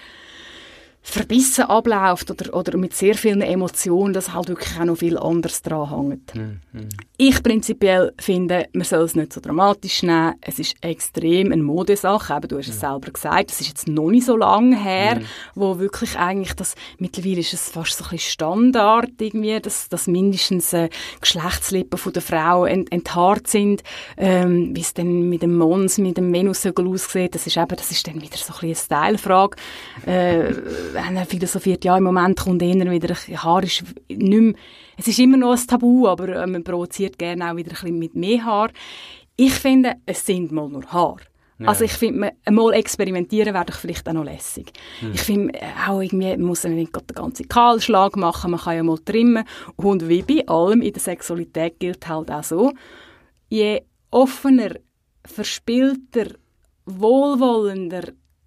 [1.08, 5.62] verbissen abläuft oder, oder mit sehr vielen Emotionen, dass halt wirklich auch noch viel anderes
[5.62, 6.34] dran hängt.
[6.34, 6.90] Mhm.
[7.16, 10.34] Ich prinzipiell finde, man soll es nicht so dramatisch nehmen.
[10.42, 12.34] Es ist extrem eine Modesache.
[12.36, 15.26] Eben, du hast es selber gesagt, es ist jetzt noch nicht so lange her, mhm.
[15.54, 20.08] wo wirklich eigentlich das, mittlerweile ist es fast so ein bisschen Standard irgendwie, dass, dass
[20.08, 20.90] mindestens äh,
[21.22, 23.84] Geschlechtslippen von der Frau ent, enthaart sind,
[24.18, 27.36] ähm, wie es dann mit dem Mons, mit dem Venushügel aussieht.
[27.36, 29.56] Das ist eben, das ist dann wieder so ein bisschen eine Stylefrage.
[30.08, 30.54] Äh,
[30.96, 34.54] wenn er philosophiert, ja, im Moment kommt eher wieder, Haar ist nicht mehr,
[34.98, 38.00] es ist immer noch ein Tabu, aber äh, man provoziert gerne auch wieder ein bisschen
[38.00, 38.70] mit mehr Haar.
[39.36, 41.18] Ich finde, es sind mal nur Haar.
[41.60, 41.70] Ja.
[41.70, 44.74] Also ich finde, mal experimentieren wäre doch vielleicht auch noch lässig.
[45.00, 45.12] Hm.
[45.14, 48.84] Ich finde äh, auch irgendwie, man muss nicht den ganzen Kahlschlag machen, man kann ja
[48.84, 49.46] mal trimmen.
[49.78, 52.74] Und wie bei allem in der Sexualität gilt halt auch so,
[53.48, 53.82] je
[54.12, 54.76] offener,
[55.26, 56.36] verspielter,
[56.86, 58.04] wohlwollender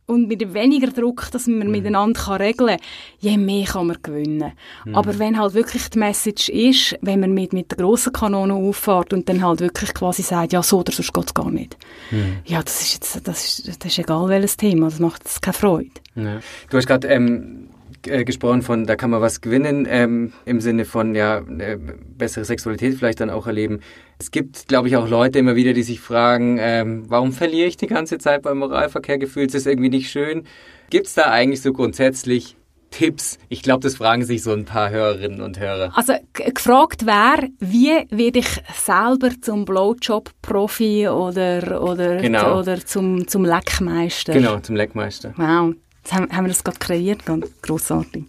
[0.08, 1.70] und mit weniger Druck, dass man mhm.
[1.70, 2.86] miteinander kann regeln kann,
[3.20, 4.52] je mehr kann man gewinnen.
[4.84, 4.94] Mhm.
[4.94, 9.12] Aber wenn halt wirklich die Message ist, wenn man mit, mit der grossen Kanone auffährt
[9.12, 11.76] und dann halt wirklich quasi sagt, ja, so oder sonst geht es gar nicht.
[12.10, 12.38] Mhm.
[12.46, 15.52] Ja, das ist jetzt, das ist, das ist egal welches Thema, das macht jetzt keine
[15.54, 15.90] Freude.
[16.14, 16.40] Ja.
[16.70, 17.67] Du hast gerade ähm,
[18.06, 22.44] äh, gesprochen von, da kann man was gewinnen, ähm, im Sinne von, ja, äh, bessere
[22.44, 23.80] Sexualität vielleicht dann auch erleben.
[24.18, 27.76] Es gibt, glaube ich, auch Leute immer wieder, die sich fragen, ähm, warum verliere ich
[27.76, 29.54] die ganze Zeit beim Moralverkehr gefühlt?
[29.54, 30.44] Ist das irgendwie nicht schön?
[30.90, 32.56] Gibt es da eigentlich so grundsätzlich
[32.90, 33.38] Tipps?
[33.48, 35.92] Ich glaube, das fragen sich so ein paar Hörerinnen und Hörer.
[35.96, 42.61] Also gefragt wäre, wie werde ich selber zum Blowjob-Profi oder, oder, genau.
[42.61, 44.32] oder zum, zum Leckmeister?
[44.32, 45.34] Genau, zum Leckmeister.
[45.37, 45.74] Wow.
[46.08, 48.24] Jetzt haben, haben wir das gerade kreiert, ganz grossartig.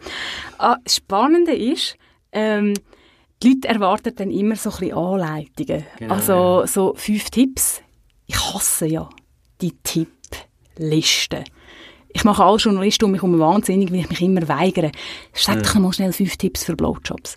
[0.58, 1.96] Ah, das Spannende ist,
[2.34, 2.74] ähm,
[3.42, 5.86] die Leute erwarten dann immer so ein bisschen Anleitungen.
[5.98, 6.68] Genau, also ja.
[6.68, 7.82] so fünf Tipps.
[8.28, 9.08] Ich hasse ja
[9.62, 11.46] die Tipplisten.
[12.12, 14.92] Ich mache alle Journalisten um mich herum wahnsinnig, weil ich mich immer weigere.
[15.34, 17.36] Sag doch mal schnell fünf Tipps für Blowjobs.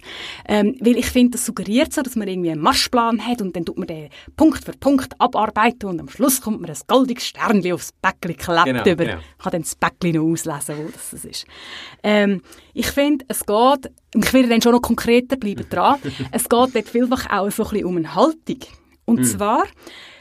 [0.48, 3.66] Ähm, weil ich finde, das suggeriert so, dass man irgendwie einen Marschplan hat und dann
[3.66, 7.72] tut man den Punkt für Punkt abarbeiten und am Schluss kommt man ein goldiges Sternchen
[7.72, 9.04] aufs Bäckchen geklebt genau, über.
[9.04, 9.18] Genau.
[9.18, 11.46] Ich kann dann das Bäckchen noch auslesen, wo das ist.
[12.02, 12.40] Ähm,
[12.72, 15.98] ich finde, es geht, und ich werde dann schon noch konkreter bleiben dran,
[16.32, 18.60] es geht dort vielfach auch so ein bisschen um eine Haltung.
[19.04, 19.24] Und mhm.
[19.24, 19.64] zwar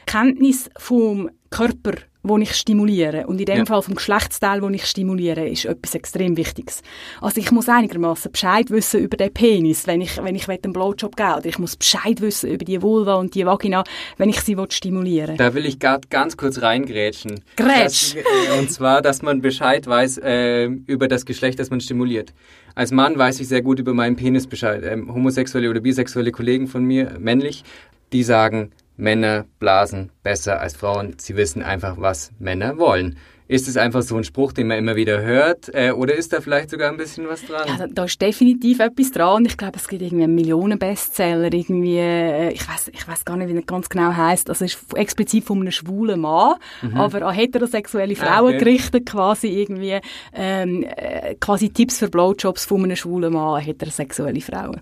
[0.06, 3.26] Kenntnis vom Körper wo ich stimuliere.
[3.26, 3.64] Und in dem ja.
[3.64, 6.82] Fall vom Geschlechtsteil, wo ich stimuliere, ist etwas extrem Wichtiges.
[7.20, 11.16] Also ich muss einigermaßen Bescheid wissen über den Penis, wenn ich, wenn ich einen Blowjob
[11.16, 11.36] gebe.
[11.38, 13.84] Oder ich muss Bescheid wissen über die Vulva und die Vagina,
[14.16, 17.42] wenn ich sie stimulieren Da will ich grad ganz kurz reingrätschen.
[17.56, 18.14] Grätsch!
[18.14, 22.32] Das, und zwar, dass man Bescheid weiß äh, über das Geschlecht, das man stimuliert.
[22.74, 24.82] Als Mann weiß ich sehr gut über meinen Penis Bescheid.
[24.84, 27.64] Ähm, homosexuelle oder bisexuelle Kollegen von mir, männlich,
[28.12, 31.14] die sagen, Männer blasen besser als Frauen.
[31.18, 33.18] Sie wissen einfach, was Männer wollen.
[33.52, 35.68] Ist es einfach so ein Spruch, den man immer wieder hört?
[35.74, 37.68] Äh, oder ist da vielleicht sogar ein bisschen was dran?
[37.68, 39.44] Ja, da, da ist definitiv etwas dran.
[39.44, 41.52] Ich glaube, es gibt irgendwie einen Millionen-Bestseller.
[41.52, 44.48] Irgendwie, äh, ich weiß ich weiß gar nicht, wie er ganz genau heißt.
[44.48, 46.96] Also es ist explizit von einem schwulen Mann, mhm.
[46.96, 48.64] aber an heterosexuelle ah, Frauen okay.
[48.64, 50.00] gerichtet quasi irgendwie
[50.32, 54.80] ähm, äh, quasi Tipps für Blowjobs von einem schwulen Mann an heterosexuelle Frauen.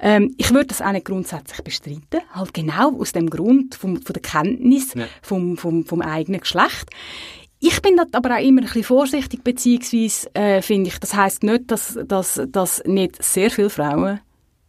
[0.00, 2.22] Ähm, ich würde das auch nicht grundsätzlich bestreiten.
[2.32, 5.04] Halt genau aus dem Grund vom, von der Kenntnis ja.
[5.20, 6.88] vom, vom, vom eigenen Geschlecht.
[7.58, 11.70] Ich bin aber auch immer ein bisschen vorsichtig, beziehungsweise äh, finde ich, das heißt nicht,
[11.70, 14.20] dass, dass, dass nicht sehr viele Frauen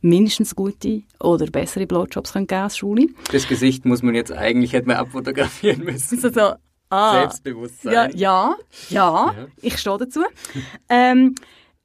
[0.02, 3.08] mindestens gute oder bessere Blowjobs können geben als Schule.
[3.32, 6.20] Das Gesicht muss man jetzt eigentlich hätte man abfotografieren müssen.
[6.28, 6.54] So, so,
[6.90, 7.94] ah, Selbstbewusstsein.
[7.94, 8.56] Ja, ja,
[8.90, 9.48] ja, ja.
[9.62, 10.22] ich stehe dazu.
[10.90, 11.36] ähm,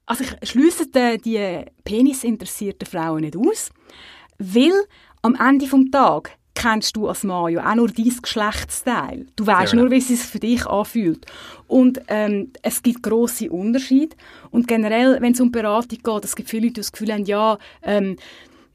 [0.05, 3.71] also ich schließe die, die penisinteressierten Frauen nicht aus,
[4.37, 4.73] weil
[5.21, 9.25] am Ende des Tages kennst du als Mann ja auch nur dein Geschlechtsteil.
[9.35, 11.25] Du weißt nur, wie es sich für dich anfühlt.
[11.67, 14.15] Und ähm, es gibt große Unterschiede.
[14.51, 17.25] Und generell, wenn es um Beratung geht, es gibt viele Leute, die das Gefühl haben,
[17.25, 18.17] ja, ähm,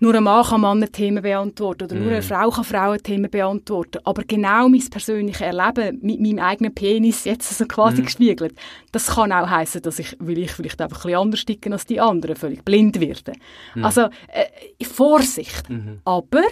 [0.01, 1.99] nur ein Mann kann Männer-Themen beantworten oder mm.
[1.99, 2.25] nur eine mhm.
[2.25, 3.99] Frau kann Frauen-Themen beantworten.
[4.05, 8.05] Aber genau mein persönliches Erleben mit meinem eigenen Penis jetzt so quasi mm.
[8.05, 8.55] gespiegelt,
[8.93, 11.87] das kann auch heißen, dass ich, weil ich vielleicht einfach ein bisschen anders ticke als
[11.87, 13.33] die anderen, völlig blind werde.
[13.75, 13.85] Mm.
[13.85, 15.69] Also äh, Vorsicht.
[15.69, 15.99] -hmm.
[16.05, 16.43] Aber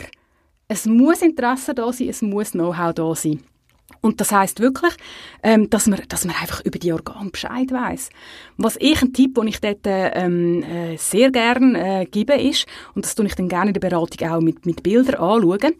[0.68, 3.40] es muss Interesse da sein, es muss Know-how da sein.
[4.00, 4.92] Und das heißt wirklich,
[5.42, 8.10] ähm, dass, man, dass man einfach über die Organe Bescheid weiß.
[8.56, 13.04] Was ich, ein Tipp, den ich dort ähm, äh, sehr gerne äh, gebe, ist, und
[13.04, 15.74] das tue ich dann gerne in der Beratung auch mit, mit Bildern anschauen,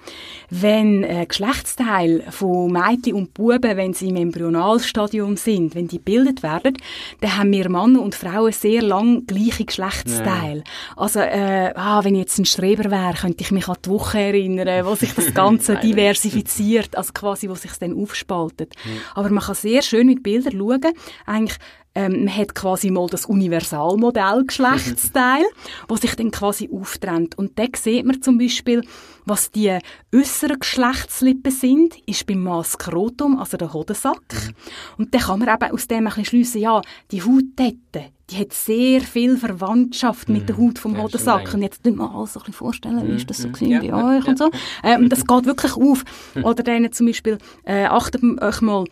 [0.50, 6.42] wenn äh, Geschlechtsteile von Mädchen und Buben, wenn sie im Embryonalstadium sind, wenn die gebildet
[6.42, 6.76] werden,
[7.20, 10.58] dann haben wir Männer und Frauen sehr lang gleiche Geschlechtsteile.
[10.58, 10.96] Ja.
[10.96, 14.18] Also, äh, ah, wenn ich jetzt ein Streber wäre, könnte ich mich an die Woche
[14.18, 18.74] erinnern, wo sich das Ganze diversifiziert, also quasi, wo sich dann aufspaltet.
[18.84, 19.00] Mhm.
[19.14, 20.94] Aber man kann sehr schön mit Bildern schauen,
[21.26, 21.58] eigentlich
[21.96, 25.44] ähm, man hat quasi mal das Universalmodell Geschlechtsteil,
[25.88, 27.38] wo sich dann quasi auftrennt.
[27.38, 28.82] Und da sieht man zum Beispiel,
[29.24, 29.78] was die
[30.14, 34.20] äußeren Geschlechtslippen sind, ist beim Maskrotum, also der Hodensack.
[34.30, 34.54] Mhm.
[34.98, 38.36] Und dann kann man eben aus dem ein bisschen schliessen, ja, die Haut dort, die
[38.36, 40.68] hat sehr viel Verwandtschaft mit der mhm.
[40.68, 41.54] Haut vom Hodensack.
[41.54, 43.52] Und jetzt könnt man alles so ein bisschen vorstellen, wie ist das so mhm.
[43.52, 44.30] gewesen ja, bei euch ja.
[44.30, 44.50] und so.
[44.82, 46.04] Ähm, das geht wirklich auf.
[46.42, 48.84] Oder dann zum Beispiel, äh, achtet euch mal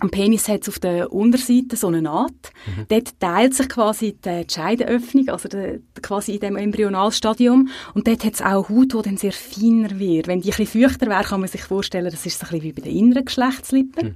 [0.00, 2.52] am Penis hat es auf der Unterseite so eine Naht.
[2.66, 2.86] Mhm.
[2.88, 7.68] Dort teilt sich quasi die Scheidenöffnung, also die, quasi in dem Embryonalstadium.
[7.94, 10.26] Und dort hat es auch Haut, die dann sehr feiner wird.
[10.26, 12.62] Wenn die ein bisschen feuchter wäre, kann man sich vorstellen, das ist so ein bisschen
[12.62, 14.08] wie bei den inneren Geschlechtslippen.
[14.08, 14.14] Mhm.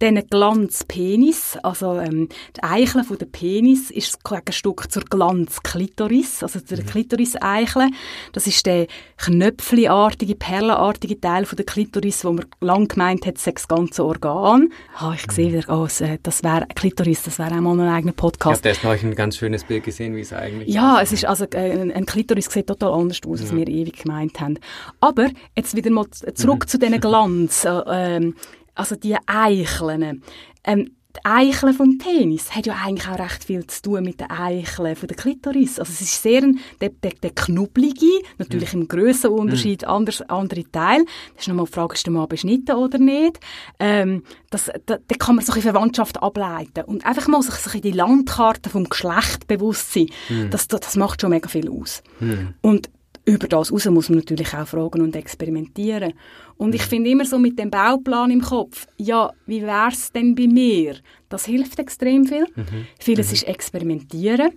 [0.00, 6.42] Dann ein Glanzpenis, also ähm, die Eichel von der Penis ist ein Stück zur Glanzklitoris,
[6.42, 6.86] also der mhm.
[6.86, 7.88] Klitoris-Eichel.
[8.32, 13.68] Das ist der knöpfliartige, perlenartige Teil von der Klitoris, wo man lang gemeint hat, das
[13.68, 14.70] ganze Organ
[15.14, 15.86] ich sehe wieder, oh,
[16.22, 18.64] das wäre Klitoris, das wäre auch mal ein eigener Podcast.
[18.64, 21.24] Ich habe erst noch ein ganz schönes Bild gesehen, wie es eigentlich Ja, es ist,
[21.24, 23.56] also äh, ein Klitoris sieht total anders aus, als ja.
[23.56, 24.58] wir ewig gemeint haben.
[25.00, 26.68] Aber jetzt wieder mal zurück mhm.
[26.68, 28.34] zu diesen Glanz, äh, ähm,
[28.74, 30.22] also die Eicheln.
[30.64, 34.30] Ähm, die Eichel vom Penis hat ja eigentlich auch recht viel zu tun mit den
[34.30, 35.78] Eicheln von der Klitoris.
[35.78, 38.06] Also es ist sehr ein, der, der, der knubbelige,
[38.38, 38.80] natürlich ja.
[38.80, 39.88] im Grössenunterschied, mhm.
[39.88, 41.04] anders, andere Teil.
[41.34, 43.38] Das ist nochmal die Frage, ist der Mann beschnitten oder nicht?
[43.78, 46.84] Ähm, das, da, da kann man so eine Verwandtschaft ableiten.
[46.84, 50.50] Und einfach mal sich, sich in die Landkarte vom Geschlecht bewusst sein, mhm.
[50.50, 52.02] das, das macht schon mega viel aus.
[52.20, 52.54] Mhm.
[52.60, 52.90] Und
[53.26, 56.12] über das raus muss man natürlich auch fragen und experimentieren.
[56.56, 60.34] Und ich finde immer so mit dem Bauplan im Kopf, ja, wie wäre es denn
[60.34, 60.96] bei mir?
[61.28, 62.46] Das hilft extrem viel.
[62.54, 62.86] Mhm.
[62.98, 63.34] Vieles mhm.
[63.34, 64.52] ist experimentieren.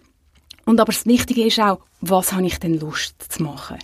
[0.68, 3.78] Und aber das Wichtige ist auch, was habe ich denn Lust zu machen?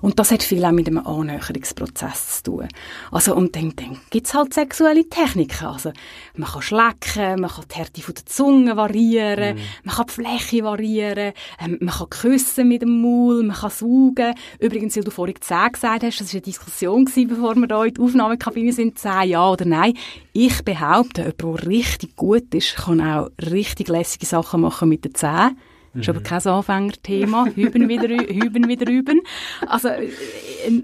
[0.00, 2.68] Und das hat viel auch mit einem Annäherungsprozess zu tun.
[3.10, 5.66] Also, und dann, dann gibt es halt sexuelle Techniken.
[5.66, 5.90] Also,
[6.36, 9.60] man kann schlecken, man kann die Härte von der Zunge variieren, mm.
[9.82, 14.34] man kann die Fläche variieren, ähm, man kann küssen mit dem Maul, man kann saugen.
[14.60, 17.84] Übrigens, weil du vorhin 10 gesagt hast, das war eine Diskussion, gewesen, bevor wir hier
[17.86, 19.94] in die Aufnahmekabine sind, 10 ja oder nein.
[20.32, 25.16] Ich behaupte, jemand, der richtig gut ist, kann auch richtig lässige Sachen machen mit den
[25.16, 25.58] Zähnen.
[25.94, 27.46] Das ist aber kein Anfängerthema.
[27.54, 29.20] Hüben wieder, hüben wieder üben.
[29.66, 30.10] Also, äh,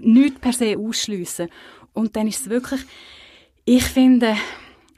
[0.01, 1.49] nichts per se ausschliessen.
[1.93, 2.81] Und dann ist es wirklich,
[3.65, 4.35] ich finde,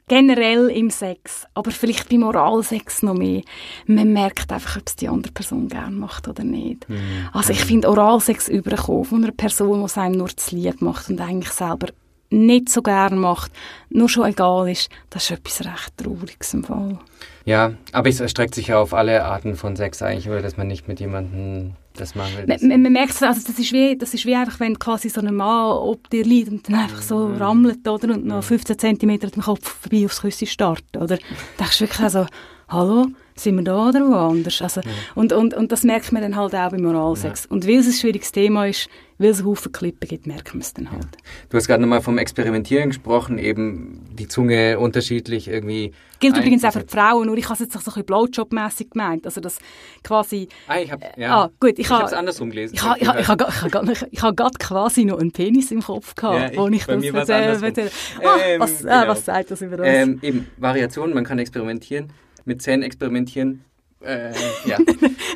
[0.08, 3.42] generell im Sex, aber vielleicht beim Oralsex noch mehr,
[3.86, 6.88] man merkt einfach, ob es die andere Person gerne macht oder nicht.
[6.88, 7.28] Mhm.
[7.32, 11.08] Also ich finde Oralsex überkommen von einer Person, die es einem nur zu lieb macht
[11.10, 11.88] und eigentlich selber
[12.30, 13.52] nicht so gern macht,
[13.90, 16.98] nur schon egal ist, das ist etwas recht Trauriges im Fall.
[17.44, 20.66] Ja, aber es erstreckt sich ja auf alle Arten von Sex eigentlich, oder dass man
[20.66, 22.46] nicht mit jemandem das machen will.
[22.46, 25.08] Man, man, man merkt es, also das ist, wie, das ist wie einfach, wenn quasi
[25.08, 27.36] so ein Mann ob dir liegt und dann einfach so mm.
[27.36, 31.16] rammelt, oder, und noch 15 cm dem Kopf vorbei aufs Küsse startet, oder?
[31.16, 31.24] Da
[31.58, 32.26] denkst du wirklich also,
[32.68, 33.06] hallo,
[33.38, 34.60] sind wir da oder woanders?
[34.62, 34.90] Also, ja.
[35.14, 37.44] und, und, und das merkt man dann halt auch beim Moralsex.
[37.44, 37.50] Ja.
[37.50, 40.72] Und weil es ein schwieriges Thema ist, weil es Haufen Klippen gibt, merkt man es
[40.72, 41.04] dann halt.
[41.04, 41.20] Ja.
[41.50, 45.92] Du hast gerade nochmal vom Experimentieren gesprochen, eben die Zunge unterschiedlich irgendwie.
[46.20, 48.06] Gilt übrigens auch für die Frauen, nur ich habe es jetzt auch so ein bisschen
[48.06, 49.26] Blowjob-mässig gemeint.
[49.26, 49.58] Also das
[50.02, 50.48] quasi...
[50.66, 51.44] Ah, ich habe ja.
[51.44, 52.74] ah, gut, ich, ich habe es andersrum gelesen.
[52.74, 56.60] Ich habe ich, ich, ich, ich, gerade quasi noch einen Penis im Kopf gehabt, ja,
[56.60, 57.00] wo ich das...
[57.00, 57.90] Mir erzähle,
[58.22, 59.12] ah, was, ah, genau.
[59.12, 59.86] was sagt das über das?
[59.88, 62.12] Ähm, eben, Variationen, man kann experimentieren
[62.48, 63.64] mit Zähnen experimentieren.
[64.00, 64.32] Äh,
[64.64, 64.76] ja.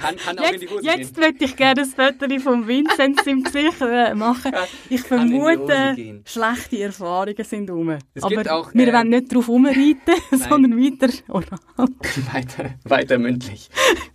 [0.00, 3.22] Kann, kann auch jetzt, in die Hose Jetzt möchte ich gerne ein Foto von Vinzenz
[3.26, 4.52] im Gesicht äh, machen.
[4.88, 7.98] Ich vermute, schlechte Erfahrungen sind rum.
[8.14, 11.88] Es Aber auch, wir äh, wollen nicht darauf rumreiten, sondern weiter oral.
[12.32, 13.68] weiter, weiter mündlich.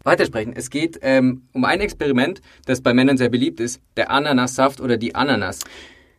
[0.04, 0.54] Weitersprechen.
[0.56, 4.98] Es geht ähm, um ein Experiment, das bei Männern sehr beliebt ist, der Ananassaft oder
[4.98, 5.60] die Ananas.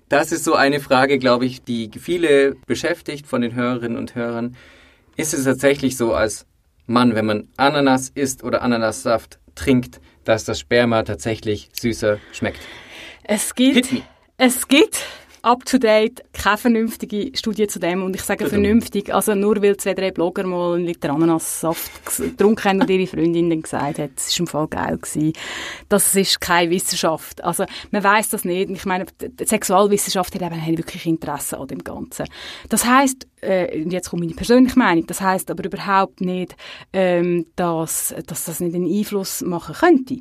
[0.08, 4.56] Das ist so eine Frage, glaube ich, die viele beschäftigt von den Hörerinnen und Hörern.
[5.16, 6.46] Ist es tatsächlich so, als
[6.88, 12.60] Mann, wenn man Ananas isst oder Ananassaft trinkt, dass das Sperma tatsächlich süßer schmeckt.
[13.24, 13.88] Es gibt,
[14.38, 15.04] es gibt
[15.42, 18.02] up-to-date, keine vernünftige Studie zu dem.
[18.02, 18.62] Und ich sage Verdammt.
[18.64, 23.06] vernünftig, also nur weil zwei, drei Blogger mal einen Liter Ananassaft getrunken haben und ihre
[23.06, 25.32] Freundin dann gesagt hat, es war im Fall geil gewesen.
[25.88, 27.42] Das ist keine Wissenschaft.
[27.44, 28.70] Also man weiß das nicht.
[28.70, 32.26] Ich meine, die Sexualwissenschaft hat eben wirklich Interesse an dem Ganzen.
[32.68, 36.56] Das heißt, äh, jetzt kommt meine persönliche Meinung, das heißt aber überhaupt nicht,
[36.92, 40.18] ähm, dass, dass das nicht einen Einfluss machen könnte.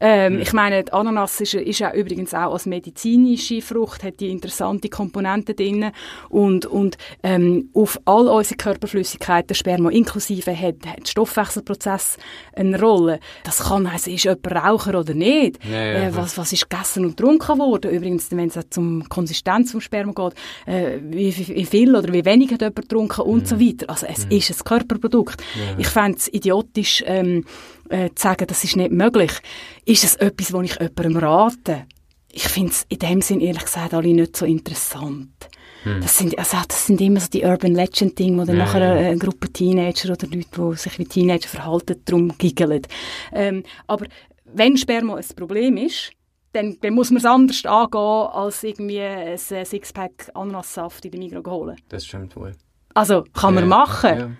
[0.00, 0.40] Ähm, mhm.
[0.42, 4.88] Ich meine, die Ananas ist, ist ja übrigens auch als medizinische Frucht, hat die interessante
[4.88, 5.90] Komponenten drin
[6.28, 12.18] und, und ähm, auf all unsere Körperflüssigkeiten, Sperma inklusive, hat, hat der Stoffwechselprozess
[12.54, 13.20] eine Rolle.
[13.44, 15.64] Das kann heißen, ist jemand Raucher oder nicht?
[15.64, 17.90] Ja, ja, äh, was, was ist gegessen und getrunken worden?
[17.90, 20.34] Übrigens, wenn es zum Konsistenz vom Sperma geht,
[20.66, 23.46] äh, wie, wie, wie viel oder wie wenig hat jemand getrunken und mhm.
[23.46, 23.90] so weiter.
[23.90, 24.32] Also es mhm.
[24.32, 25.42] ist ein Körperprodukt.
[25.54, 25.78] Ja.
[25.78, 27.44] Ich fände es idiotisch, ähm,
[27.88, 29.32] äh, zu sagen, das ist nicht möglich.
[29.84, 31.84] Ist es etwas, wo ich jemandem rate?
[32.32, 35.30] Ich finde es in dem Sinn ehrlich gesagt alle nicht so interessant.
[35.84, 36.00] Hm.
[36.00, 39.00] Das, sind, also, das sind immer so die Urban Legend Dinge, wo dann ja, nachher
[39.00, 39.08] ja.
[39.08, 42.82] eine Gruppe Teenager oder Leute, die sich wie Teenager verhalten, darum giggeln.
[43.32, 44.06] Ähm, aber
[44.44, 46.12] wenn Sperma ein Problem ist,
[46.56, 51.46] dann, dann muss man es anders angehen, als irgendwie ein Sixpack Ananassaft in der Migros
[51.46, 51.76] holen.
[51.88, 52.52] Das stimmt wohl.
[52.94, 54.18] Also, kann man machen.
[54.18, 54.30] Ja.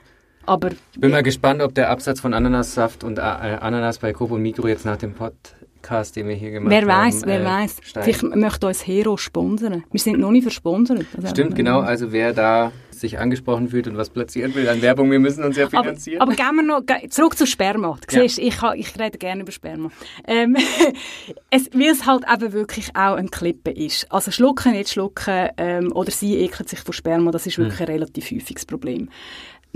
[0.46, 4.30] Aber ich bin mal gespannt, ob der Absatz von Ananassaft und äh, Ananas bei Coop
[4.30, 7.06] und Migros jetzt nach dem Podcast, den wir hier gemacht wer haben.
[7.06, 9.84] Weiß, wer äh, weiß, Vielleicht möchte uns Hero sponsern.
[9.90, 11.04] Wir sind noch nicht versponsert.
[11.16, 11.80] Also Stimmt, genau.
[11.80, 15.56] Also wer da sich angesprochen fühlt und was platzieren will an Werbung, wir müssen uns
[15.56, 16.20] ja finanzieren.
[16.20, 17.98] Aber, aber gehen wir noch zurück zu Sperma.
[18.08, 18.22] Du ja.
[18.22, 19.90] siehst, ich, ich rede gerne über Sperma.
[20.26, 20.56] Ähm,
[21.50, 24.10] es, weil es halt eben wirklich auch ein Klippe ist.
[24.10, 27.86] Also schlucken, nicht schlucken ähm, oder sie ekelt sich von Sperma, das ist wirklich hm.
[27.86, 29.08] ein relativ häufiges Problem.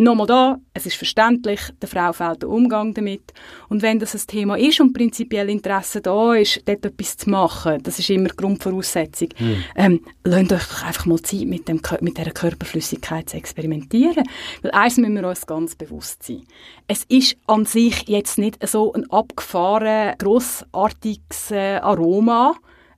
[0.00, 3.34] Nochmal da, es ist verständlich, der Frau fehlt der Umgang damit.
[3.68, 7.82] Und wenn das ein Thema ist und prinzipiell Interesse da ist, dort etwas zu machen,
[7.82, 9.64] das ist immer die Grundvoraussetzung, mhm.
[9.76, 14.24] ähm, lasst euch doch einfach mal Zeit, mit, dem, mit dieser Körperflüssigkeit zu experimentieren.
[14.62, 16.44] Weil eins müssen wir uns ganz bewusst sein.
[16.88, 22.54] Es ist an sich jetzt nicht so ein abgefahren, grossartiges äh, Aroma,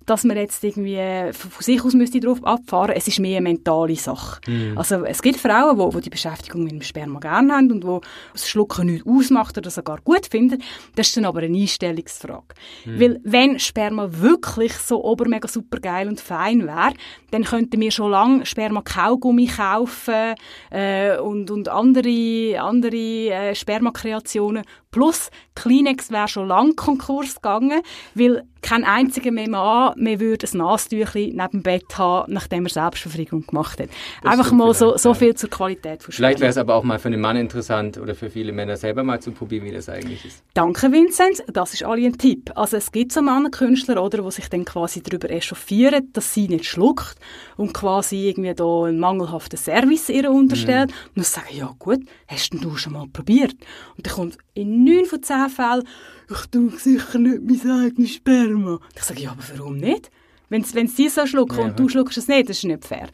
[0.06, 0.98] dass man jetzt irgendwie
[1.32, 2.94] von sich aus müsste drauf abfahren.
[2.96, 4.40] Es ist mehr eine mentale Sache.
[4.50, 4.76] Mm.
[4.76, 8.00] Also es gibt Frauen, die, die die Beschäftigung mit dem Sperma gerne haben und wo
[8.32, 10.62] das Schlucken nicht ausmacht oder sogar gut finden.
[10.94, 12.54] Das ist dann aber eine Einstellungsfrage.
[12.84, 13.00] Mm.
[13.00, 16.94] Weil wenn Sperma wirklich so obermega super geil und fein wäre,
[17.30, 20.34] dann könnten wir schon lange Sperma-Kaugummi kaufen
[20.70, 24.64] äh, und, und andere, andere äh, Spermakreationen.
[24.90, 27.80] Plus Kleenex wäre schon lange Konkurs gegangen,
[28.14, 32.70] weil kein einziger mehr Mann mehr würde ein Nastüchli neben dem Bett haben, nachdem er
[32.70, 33.88] Selbstbefriedigung gemacht hat.
[34.22, 36.98] Das Einfach mal so, so viel zur Qualität von Vielleicht wäre es aber auch mal
[36.98, 40.24] für einen Mann interessant oder für viele Männer selber mal zu probieren, wie das eigentlich
[40.24, 40.42] ist.
[40.54, 41.42] Danke, Vinzenz.
[41.52, 42.50] Das ist alle ein Tipp.
[42.54, 46.66] Also es gibt so Männerkünstler, oder, die sich dann quasi darüber echauffieren, dass sie nicht
[46.66, 47.16] schluckt
[47.56, 50.90] und quasi irgendwie da einen mangelhaften Service ihr unterstellt.
[50.90, 51.08] Mm.
[51.08, 53.54] Und dann sagen, ja gut, hast du schon mal probiert?
[53.96, 55.84] Und dann kommt in neun von zehn Fällen,
[56.30, 58.78] ich tue sicher nicht mein eigenes Sperma.
[58.96, 60.10] Ich sage, ja, aber warum nicht?
[60.52, 63.08] Wenn sie so schlucken ja, und du schluckst es nicht, das ist nicht fair.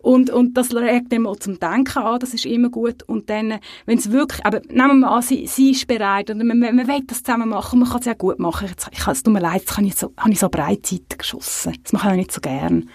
[0.00, 3.02] Und, und das regt dann mal zum Denken an, das ist immer gut.
[3.04, 6.44] Und dann, wenn es wirklich, aber nehmen wir mal an, sie, sie ist bereit und
[6.44, 8.68] man, man, man will das zusammen machen, man kann es ja gut machen.
[8.68, 11.78] Jetzt, ich, es tut mir leid, jetzt habe ich so, habe ich so Breitseite geschossen.
[11.82, 12.90] Das mache ich auch nicht so gern.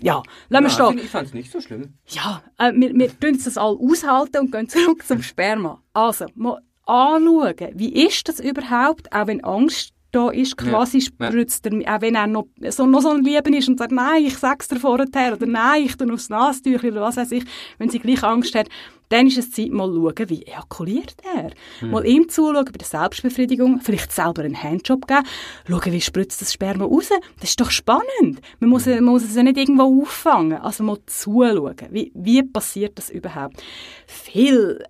[0.00, 0.98] ja, lassen wir stehen.
[0.98, 1.92] Ich fand es nicht so schlimm.
[2.06, 5.82] Ja, äh, wir, wir tun das all aushalten und gehen zurück zum Sperma.
[5.92, 11.04] Also, mal anschauen, wie ist das überhaupt, auch wenn Angst da ist, quasi ja.
[11.04, 14.24] spritzt er, auch wenn er noch so, noch so ein Lieben ist und sagt, nein,
[14.24, 17.44] ich sag's dir vorher, oder nein, ich tue aufs Nasentüchchen, oder was weiß ich,
[17.78, 18.68] wenn sie gleich Angst hat,
[19.10, 21.50] dann ist es Zeit, mal zu schauen, wie ejakuliert er.
[21.80, 21.90] Hm.
[21.90, 25.26] Mal ihm zuschauen bei der Selbstbefriedigung, vielleicht selber einen Handjob geben,
[25.68, 27.10] schauen, wie spritzt das Sperma raus.
[27.40, 28.40] Das ist doch spannend.
[28.60, 30.58] Man muss, man muss es ja nicht irgendwo auffangen.
[30.58, 31.76] Also mal zuschauen.
[31.90, 33.62] Wie, wie passiert das überhaupt?
[34.06, 34.84] Viel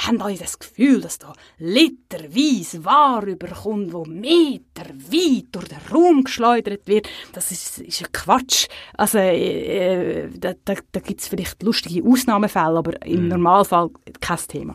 [0.00, 6.86] haben euch das Gefühl, dass da literweise Ware überkommt, wo meterweit durch den Raum geschleudert
[6.86, 7.08] wird.
[7.32, 8.66] Das ist, ist ein Quatsch.
[8.96, 13.28] Also, äh, da, da, da gibt es vielleicht lustige Ausnahmefälle, aber im mm.
[13.28, 13.90] Normalfall
[14.20, 14.74] kein Thema.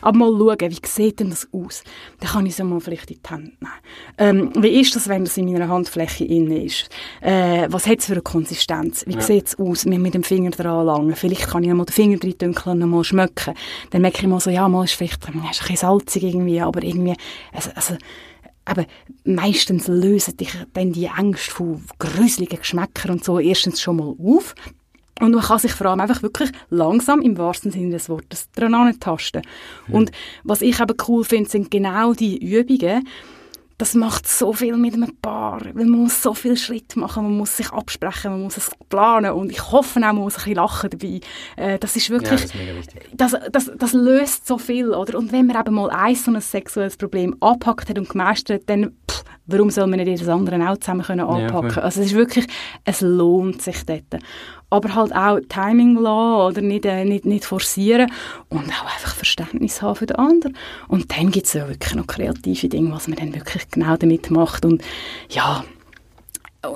[0.00, 1.84] Aber mal schauen, wie sieht denn das aus?
[2.20, 3.72] Dann kann ich es mal vielleicht in die Hand nehmen.
[4.18, 6.88] Ähm, wie ist das, wenn das in meiner Handfläche innen ist?
[7.20, 9.04] Äh, was hat es für eine Konsistenz?
[9.06, 9.20] Wie ja.
[9.20, 9.86] sieht es aus?
[9.86, 11.14] Mir mit dem Finger dran langen.
[11.14, 13.54] Vielleicht kann ich mal den Finger drin dünkeln und mal schmecken.
[13.90, 16.82] Dann merke ich mal so, ja, mal ist vielleicht ist ein bisschen salzig irgendwie, aber
[16.82, 17.14] irgendwie,
[17.52, 17.96] also, also
[18.64, 18.84] aber
[19.24, 24.54] meistens lösen dich dann die Ängste von gruseligen Geschmäckern und so erstens schon mal auf.
[25.20, 28.98] Und man kann sich vor allem einfach wirklich langsam, im wahrsten Sinne des Wortes, dran
[28.98, 29.42] tasten.
[29.86, 29.94] Mhm.
[29.94, 33.06] Und was ich eben cool finde, sind genau die Übungen,
[33.78, 37.36] das macht so viel mit einem Paar, weil man muss so viel Schritt machen, man
[37.36, 40.54] muss sich absprechen, man muss es planen und ich hoffe auch, man muss ein bisschen
[40.54, 41.20] lachen dabei.
[41.56, 42.74] Äh, das ist wirklich, ja,
[43.12, 45.18] das, ist das, das, das, löst so viel, oder?
[45.18, 48.70] Und wenn man eben mal ein so ein sexuelles Problem abpackt hat und gemeistert hat,
[48.70, 51.70] dann pff, warum soll man nicht jedes andere auch zusammen können anpacken?
[51.70, 52.46] Ja, also es ist wirklich,
[52.84, 54.22] es lohnt sich dort
[54.70, 58.10] aber halt auch Timing lassen oder nicht, äh, nicht, nicht forcieren
[58.48, 60.56] und auch einfach Verständnis haben für den anderen.
[60.88, 64.30] Und dann gibt es ja wirklich noch kreative Dinge, was man dann wirklich genau damit
[64.30, 64.82] macht und
[65.30, 65.64] ja,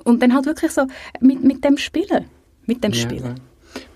[0.05, 0.87] und dann halt wirklich so
[1.21, 2.27] mit, mit dem Spielen,
[2.67, 3.41] mit dem ja, Spielen.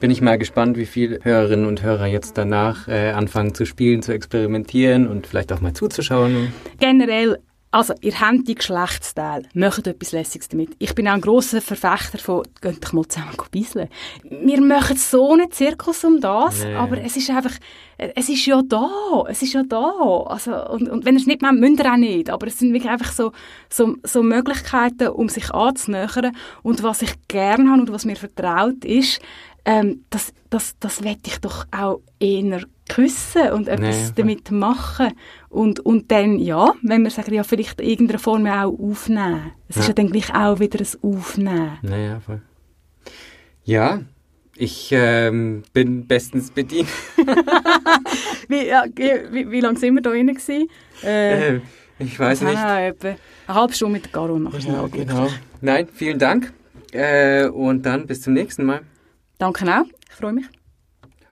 [0.00, 4.02] Bin ich mal gespannt, wie viele Hörerinnen und Hörer jetzt danach äh, anfangen zu spielen,
[4.02, 6.52] zu experimentieren und vielleicht auch mal zuzuschauen.
[6.78, 7.38] Generell
[7.74, 10.76] also, ihr habt die Geschlechtsteile, macht etwas Lässiges damit.
[10.78, 13.88] Ich bin auch ein grosser Verfechter von, geht doch mal zusammen bisseln.
[14.22, 16.72] Wir machen so einen Zirkus um das, nee.
[16.72, 17.50] aber es ist einfach,
[17.98, 19.90] es ist ja da, es ist ja da.
[20.26, 22.30] Also, und, und wenn ihr es nicht macht, müsst ihr auch nicht.
[22.30, 23.32] Aber es sind wirklich einfach so,
[23.68, 26.30] so, so Möglichkeiten, um sich anzunähern.
[26.62, 29.20] Und was ich gerne habe und was mir vertraut ist,
[29.64, 35.12] ähm, das, das, das wette ich doch auch eher küssen und etwas nee, damit machen.
[35.48, 39.52] Und, und dann, ja, wenn wir sagen, ja, vielleicht in irgendeiner Form auch aufnehmen.
[39.68, 39.82] Es ja.
[39.82, 41.78] ist ja dann gleich auch wieder ein Aufnehmen.
[41.82, 42.42] Naja, voll.
[43.64, 44.00] Ja,
[44.56, 46.88] ich ähm, bin bestens bedient.
[48.48, 50.36] wie, ja, wie, wie lange sind wir da drin?
[51.02, 51.60] Äh, äh,
[51.98, 52.58] ich weiß nicht.
[52.58, 53.18] etwa eine
[53.48, 55.28] halbe Stunde mit der Caro nachher genau, genau.
[55.60, 56.52] Nein, vielen Dank.
[56.92, 58.82] Äh, und dann bis zum nächsten Mal.
[59.38, 59.86] Danke auch.
[60.08, 60.46] Ich freue mich.